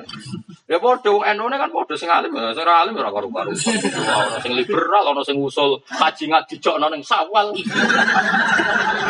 Ya 0.68 0.80
bodoh, 0.80 1.20
eno 1.28 1.52
kan 1.52 1.68
bodoh 1.68 2.00
sing 2.00 2.08
alim, 2.08 2.32
ya. 2.32 2.56
saya 2.56 2.88
alim 2.88 2.96
ya 2.96 3.12
karu 3.12 3.28
karu. 3.28 3.52
Orang 3.52 4.40
sing 4.40 4.56
liberal, 4.56 5.04
orang 5.12 5.24
sing 5.28 5.36
usul 5.36 5.84
kaji 5.88 6.32
nggak 6.32 6.48
dijok 6.48 6.80
noneng 6.80 7.04
sawal. 7.04 7.52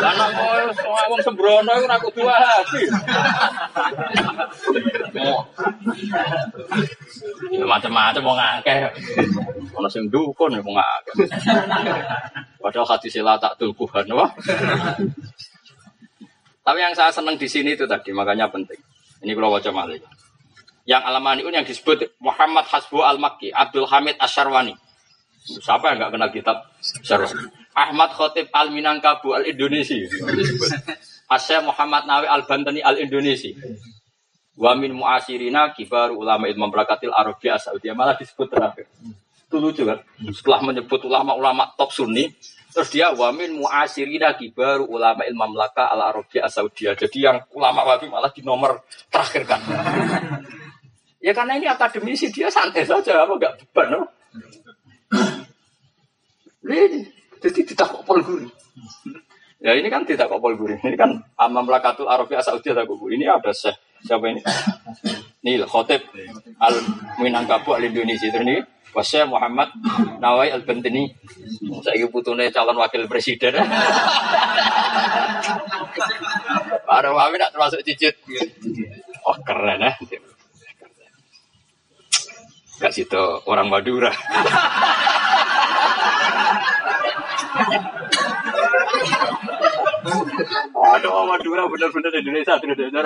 Karena 0.02 0.26
mau 0.34 1.06
wong 1.14 1.22
sembrono 1.22 1.70
itu 1.78 1.86
aku 1.86 2.10
dua 2.18 2.34
hati. 2.34 2.82
Ya 7.52 7.64
macam-macam 7.68 8.22
mau 8.24 8.34
ngakeh. 8.36 8.78
Orang 9.76 9.92
sing 9.92 10.08
dukun 10.08 10.56
mau 10.64 10.72
ngakeh. 10.76 11.14
Padahal 12.62 12.88
hati 12.88 13.08
sila 13.12 13.36
tak 13.36 13.60
tulkuhan, 13.60 14.08
wah. 14.14 14.30
Tapi 16.62 16.78
yang 16.78 16.94
saya 16.94 17.10
senang 17.10 17.34
di 17.34 17.50
sini 17.50 17.74
itu 17.74 17.84
tadi, 17.84 18.14
makanya 18.14 18.46
penting. 18.46 18.78
Ini 19.22 19.34
kalau 19.34 19.52
wajah 19.54 19.74
malik. 19.74 20.02
Yang 20.86 21.02
alamani 21.06 21.42
yang 21.46 21.66
disebut 21.66 22.18
Muhammad 22.18 22.66
Hasbu 22.66 23.02
Al-Makki, 23.02 23.54
Abdul 23.54 23.86
Hamid 23.86 24.18
Asyarwani. 24.18 24.74
Siapa 25.42 25.90
yang 25.90 25.98
nggak 25.98 26.12
kenal 26.14 26.30
kitab 26.30 26.56
Asyarwani? 27.02 27.50
Ahmad 27.72 28.10
Khotib 28.14 28.46
Al-Minangkabu 28.52 29.32
Al-Indonesi. 29.32 30.06
Asya 31.32 31.64
Muhammad 31.64 32.04
Nawi 32.04 32.28
Al-Bantani 32.28 32.84
Al-Indonesi. 32.84 33.56
Wa 34.52 34.76
min 34.76 34.92
muasirina 34.92 35.72
kibar 35.72 36.12
ulama 36.12 36.44
ilmu 36.44 36.68
berakatil 36.68 37.12
Arabia 37.12 37.56
Saudi 37.56 37.88
malah 37.92 38.16
disebut 38.16 38.52
terakhir. 38.52 38.86
Itu 39.48 39.56
lucu 39.60 39.84
kan? 39.84 40.00
Setelah 40.32 40.60
menyebut 40.64 41.00
ulama-ulama 41.08 41.72
top 41.76 41.92
sunni, 41.92 42.28
Terus 42.72 42.88
dia 42.88 43.12
wamin 43.12 43.60
muasirina 43.60 44.32
kibaru 44.32 44.88
ulama 44.88 45.28
ilmu 45.28 45.52
melaka 45.52 45.92
ala 45.92 46.08
Arabia 46.08 46.48
Saudi. 46.48 46.88
Jadi 46.88 47.18
yang 47.20 47.36
ulama 47.52 47.84
wabi 47.84 48.08
malah 48.08 48.32
di 48.32 48.40
nomor 48.40 48.88
terakhir 49.12 49.44
kan. 49.44 49.60
ya 51.26 51.36
karena 51.36 51.60
ini 51.60 51.68
akademisi 51.68 52.32
dia 52.32 52.48
santai 52.48 52.88
saja 52.88 53.28
apa 53.28 53.32
enggak 53.36 53.60
beban 53.60 53.86
no? 53.92 54.00
Ini 56.64 57.04
jadi 57.44 57.60
tidak 57.76 57.92
guri. 58.08 58.48
Ya 59.60 59.76
ini 59.76 59.92
kan 59.92 60.08
tidak 60.08 60.32
kopol 60.32 60.56
guri. 60.56 60.80
Ini 60.80 60.96
kan 60.96 61.20
amam 61.36 61.68
lakatul 61.68 62.08
Arabia 62.08 62.40
Saudi 62.40 62.72
ada 62.72 62.88
guru. 62.88 63.12
Ini 63.12 63.28
ada 63.28 63.52
siapa 64.06 64.24
ini? 64.30 64.40
Nih 65.42 65.62
Khotib 65.66 66.02
Al 66.62 66.74
Minangkabau 67.18 67.74
Al 67.78 67.86
Indonesia. 67.90 68.30
Terus 68.30 68.46
ini 68.46 68.56
Wasya 68.92 69.24
Muhammad 69.26 69.72
Nawai 70.20 70.52
Al 70.52 70.62
Bentini. 70.62 71.10
Saya 71.82 72.06
putune 72.12 72.52
calon 72.52 72.78
wakil 72.78 73.08
presiden. 73.10 73.56
Ada 76.92 77.08
wawi 77.08 77.40
nak 77.40 77.50
termasuk 77.56 77.80
cicit. 77.82 78.14
Oh 79.24 79.36
keren 79.42 79.80
ya. 79.80 79.92
Gak 82.82 82.92
situ 82.92 83.22
orang 83.46 83.70
Madura. 83.70 84.10
Aduh, 90.02 91.24
Madura 91.30 91.62
benar-benar 91.70 92.12
Indonesia, 92.18 92.58
Indonesia. 92.58 93.00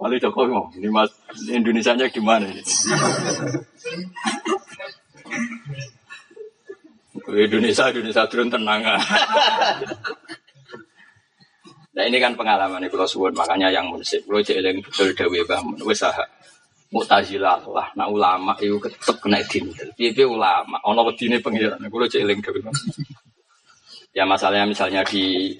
Wali 0.00 0.16
Jokowi 0.16 0.48
mau, 0.48 0.64
ini 0.72 0.88
mas 0.88 1.12
Indonesia 1.44 1.92
nya 1.92 2.08
gimana 2.08 2.48
ini? 2.48 2.64
Indonesia 7.28 7.92
Indonesia 7.92 8.24
turun 8.24 8.48
tenang 8.48 8.80
Nah 11.90 12.04
ini 12.08 12.16
kan 12.16 12.32
pengalaman 12.32 12.88
kalau 12.88 13.04
suwun 13.04 13.36
makanya 13.36 13.68
yang 13.68 13.92
munsif. 13.92 14.24
Kalau 14.24 14.40
jeeling 14.40 14.80
betul 14.80 15.12
dewi 15.12 15.44
bangun, 15.44 15.76
wes 15.84 16.00
sah. 16.00 16.16
Mu'tazilah 16.90 17.62
lah, 17.70 17.86
nah 17.94 18.10
ulama 18.10 18.50
itu 18.58 18.74
tetep 18.82 19.22
kena 19.22 19.38
dintel. 19.46 19.94
Piye 19.94 20.26
ulama, 20.26 20.74
ono 20.82 21.06
wedine 21.06 21.38
pengiran. 21.38 21.78
Kalau 21.86 22.08
jeeling 22.10 22.42
dewi 22.42 22.58
bangun. 22.58 22.88
Ya 24.10 24.26
masalahnya 24.26 24.66
misalnya 24.66 25.06
di 25.06 25.54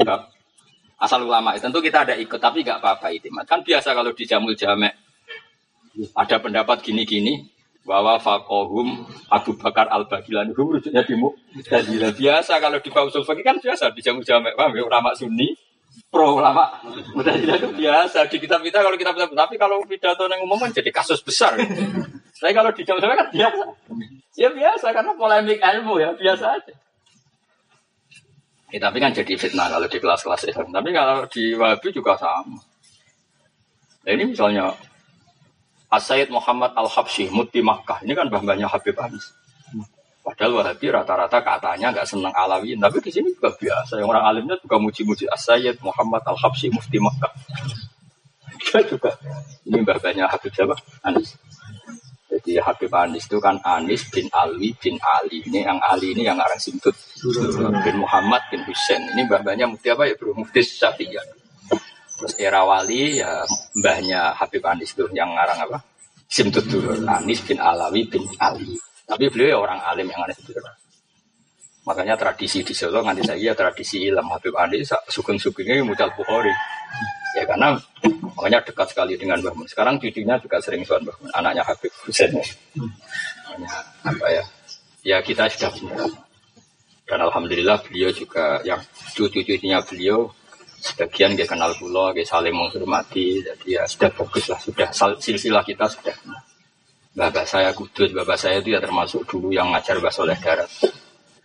asal 1.01 1.25
ulama 1.25 1.57
tentu 1.57 1.81
kita 1.81 2.05
ada 2.05 2.15
ikut 2.19 2.37
tapi 2.37 2.61
nggak 2.61 2.83
apa-apa 2.83 3.09
itu 3.15 3.33
kan 3.49 3.65
biasa 3.65 3.97
kalau 3.97 4.13
di 4.13 4.29
jamul 4.29 4.53
jamek 4.53 4.93
ada 6.13 6.37
pendapat 6.43 6.85
gini-gini 6.85 7.49
bahwa 7.89 8.21
fakohum 8.21 9.09
Abu 9.33 9.57
Bakar 9.57 9.89
al 9.89 10.05
Bagilan 10.05 10.53
itu 10.53 10.61
rujuknya 10.61 11.01
di 11.01 11.17
Mu'tazilah 11.17 12.13
biasa 12.13 12.61
kalau 12.61 12.77
di 12.77 12.91
Pausul 12.93 13.25
Fakih 13.25 13.41
kan 13.41 13.57
biasa 13.57 13.97
di 13.97 14.05
jamul 14.05 14.21
jamek 14.21 14.53
paham 14.53 14.77
ya? 14.77 14.85
Ulama 14.85 15.17
Sunni 15.17 15.57
pro 16.13 16.37
ulama 16.37 16.69
Mu'tazilah 17.17 17.57
itu 17.57 17.73
biasa 17.73 18.29
di 18.29 18.37
kitab 18.37 18.61
kita 18.61 18.85
kalau 18.85 18.97
kita 19.01 19.17
tapi 19.17 19.57
kalau 19.57 19.81
pidato 19.89 20.29
yang 20.29 20.45
umum 20.45 20.61
kan 20.61 20.71
jadi 20.75 20.93
kasus 20.93 21.25
besar. 21.25 21.57
Tapi 22.37 22.53
kalau 22.53 22.71
di 22.77 22.85
jamul 22.85 23.01
jamek 23.01 23.17
kan 23.17 23.29
biasa. 23.33 23.65
Ya 24.37 24.53
biasa 24.53 24.93
karena 24.93 25.17
polemik 25.17 25.59
ilmu 25.59 25.97
ya 25.97 26.13
biasa 26.13 26.61
aja 26.61 26.75
Ya, 28.71 28.79
tapi 28.79 29.03
kan 29.03 29.11
jadi 29.11 29.35
fitnah 29.35 29.67
kalau 29.67 29.91
di 29.91 29.99
kelas-kelas 29.99 30.47
Islam. 30.47 30.71
Tapi 30.71 30.89
kalau 30.95 31.27
di 31.27 31.59
Wahabi 31.59 31.89
juga 31.91 32.15
sama. 32.15 32.63
Nah, 34.01 34.11
ini 34.15 34.31
misalnya 34.31 34.71
As-Sayyid 35.91 36.31
Muhammad 36.31 36.71
Al-Habsyi, 36.79 37.35
Muti 37.35 37.67
Makkah. 37.67 37.99
Ini 38.07 38.15
kan 38.15 38.31
bambahnya 38.31 38.71
Habib 38.71 38.95
Anis. 38.95 39.35
Padahal 40.23 40.63
Wahabi 40.63 40.87
rata-rata 40.87 41.43
katanya 41.43 41.91
nggak 41.91 42.07
senang 42.07 42.31
alawiin. 42.31 42.79
Tapi 42.79 43.03
di 43.03 43.11
sini 43.11 43.35
juga 43.35 43.51
biasa. 43.51 43.99
Yang 43.99 44.09
orang 44.15 44.25
alimnya 44.31 44.57
juga 44.63 44.79
muji-muji 44.79 45.27
As-Sayyid 45.27 45.83
Muhammad 45.83 46.23
Al-Habsyi, 46.23 46.71
Mufti 46.71 47.03
Makkah. 47.03 47.35
Dia 48.71 48.87
juga. 48.87 49.19
Ini 49.67 49.83
bambahnya 49.83 50.31
Habib 50.31 50.55
siapa? 50.55 50.79
Anis. 51.03 51.35
Jadi 52.31 52.63
Habib 52.63 52.95
Anis 52.95 53.27
itu 53.27 53.43
kan 53.43 53.59
Anis 53.67 54.07
bin 54.07 54.31
Ali 54.31 54.71
bin 54.79 54.95
Ali. 55.03 55.43
Ini 55.43 55.67
yang 55.67 55.83
Ali 55.83 56.15
ini 56.15 56.23
yang 56.31 56.39
arang 56.39 56.63
simtut. 56.63 56.95
Bin 57.83 57.99
Muhammad 57.99 58.47
bin 58.55 58.63
Husain. 58.71 59.03
Ini 59.03 59.27
mbahnya 59.27 59.67
mufti 59.67 59.91
apa 59.91 60.07
ya 60.07 60.15
bro? 60.15 60.31
Mufti 60.39 60.63
Syafi'iyah. 60.63 61.27
Terus 62.23 62.35
era 62.39 62.63
wali 62.63 63.19
ya 63.19 63.43
mbahnya 63.83 64.39
Habib 64.39 64.63
Anis 64.63 64.95
itu 64.95 65.11
yang 65.11 65.35
ngarang 65.35 65.59
apa? 65.67 65.83
Simtut 66.31 66.63
dulu. 66.71 67.03
Anis 67.11 67.43
bin 67.43 67.59
Alawi 67.59 68.07
bin 68.07 68.23
Ali. 68.39 68.79
Tapi 69.11 69.27
beliau 69.27 69.51
ya 69.51 69.59
orang 69.59 69.83
alim 69.83 70.07
yang 70.07 70.23
Anis 70.23 70.39
itu. 70.39 70.55
Makanya 71.83 72.15
tradisi 72.15 72.63
di 72.63 72.71
Solo 72.71 73.03
nanti 73.03 73.27
saya 73.27 73.51
tradisi 73.59 74.07
ilmu 74.07 74.31
Habib 74.39 74.55
Anis 74.55 74.95
sugeng-sugengnya 75.11 75.83
mucal 75.83 76.15
Bukhari. 76.15 76.55
Ya 77.35 77.43
karena 77.43 77.75
makanya 78.41 78.65
dekat 78.65 78.89
sekali 78.89 79.21
dengan 79.21 79.37
Mbah 79.45 79.53
Mun. 79.53 79.69
Sekarang 79.69 80.01
cucunya 80.01 80.41
juga 80.41 80.57
sering 80.65 80.81
soal 80.89 81.05
Mbah 81.05 81.13
Mun, 81.21 81.29
anaknya 81.37 81.61
Habib 81.61 81.93
Husain. 82.09 82.33
Makanya 82.33 83.71
apa 84.01 84.27
ya? 84.33 84.45
Ya 85.05 85.21
kita 85.21 85.45
sudah 85.53 85.69
punya. 85.77 86.09
Dan 87.05 87.21
alhamdulillah 87.21 87.85
beliau 87.85 88.09
juga 88.17 88.65
yang 88.65 88.81
cucu-cucunya 89.13 89.85
beliau 89.85 90.33
sebagian 90.81 91.37
dia 91.37 91.45
kenal 91.45 91.77
pulau, 91.77 92.17
dia 92.17 92.25
saling 92.25 92.57
menghormati, 92.57 93.45
jadi 93.45 93.69
ya 93.69 93.83
sudah 93.85 94.09
fokus 94.17 94.49
lah, 94.49 94.57
sudah 94.57 94.89
silsilah 95.21 95.61
kita 95.61 95.85
sudah. 95.85 96.17
Bapak 97.13 97.45
saya 97.45 97.77
kudus, 97.77 98.17
bapak 98.17 98.41
saya 98.41 98.65
itu 98.65 98.73
ya 98.73 98.81
termasuk 98.81 99.29
dulu 99.29 99.53
yang 99.53 99.69
ngajar 99.69 100.01
bahasa 100.01 100.25
oleh 100.25 100.39
darat. 100.41 100.71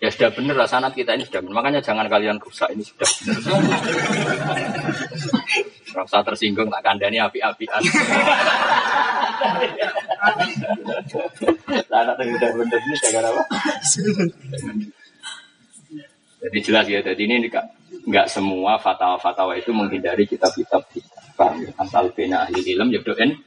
Ya 0.06 0.14
sudah 0.14 0.30
benar 0.38 0.54
lah 0.54 0.70
sanat 0.70 0.94
kita 0.94 1.18
ini 1.18 1.26
sudah 1.26 1.42
benar. 1.42 1.66
Makanya 1.66 1.82
jangan 1.82 2.06
kalian 2.06 2.38
rusak 2.38 2.70
ini 2.78 2.86
sudah 2.86 3.10
benar. 3.10 3.42
Rasa 5.98 6.22
tersinggung 6.22 6.70
tak 6.70 6.86
kandani 6.86 7.18
api-apian. 7.18 7.82
Sanat 11.90 12.22
yang 12.22 12.30
sudah 12.38 12.50
benar 12.54 12.80
ini 12.86 12.96
gara 13.10 13.34
apa? 13.34 13.44
Jadi 16.46 16.62
jelas 16.62 16.86
ya, 16.86 17.02
jadi 17.02 17.22
ini 17.26 17.50
enggak, 17.50 17.66
enggak 18.06 18.30
semua 18.30 18.78
fatwa-fatwa 18.78 19.58
itu 19.58 19.74
menghindari 19.74 20.30
kitab-kitab 20.30 20.86
kita. 20.94 21.18
Paham 21.34 21.66
ya? 21.66 21.74
Asal 21.82 22.14
bina 22.14 22.46
ahli 22.46 22.62
ilm 22.78 22.94
ya 22.94 23.02
doen. 23.02 23.42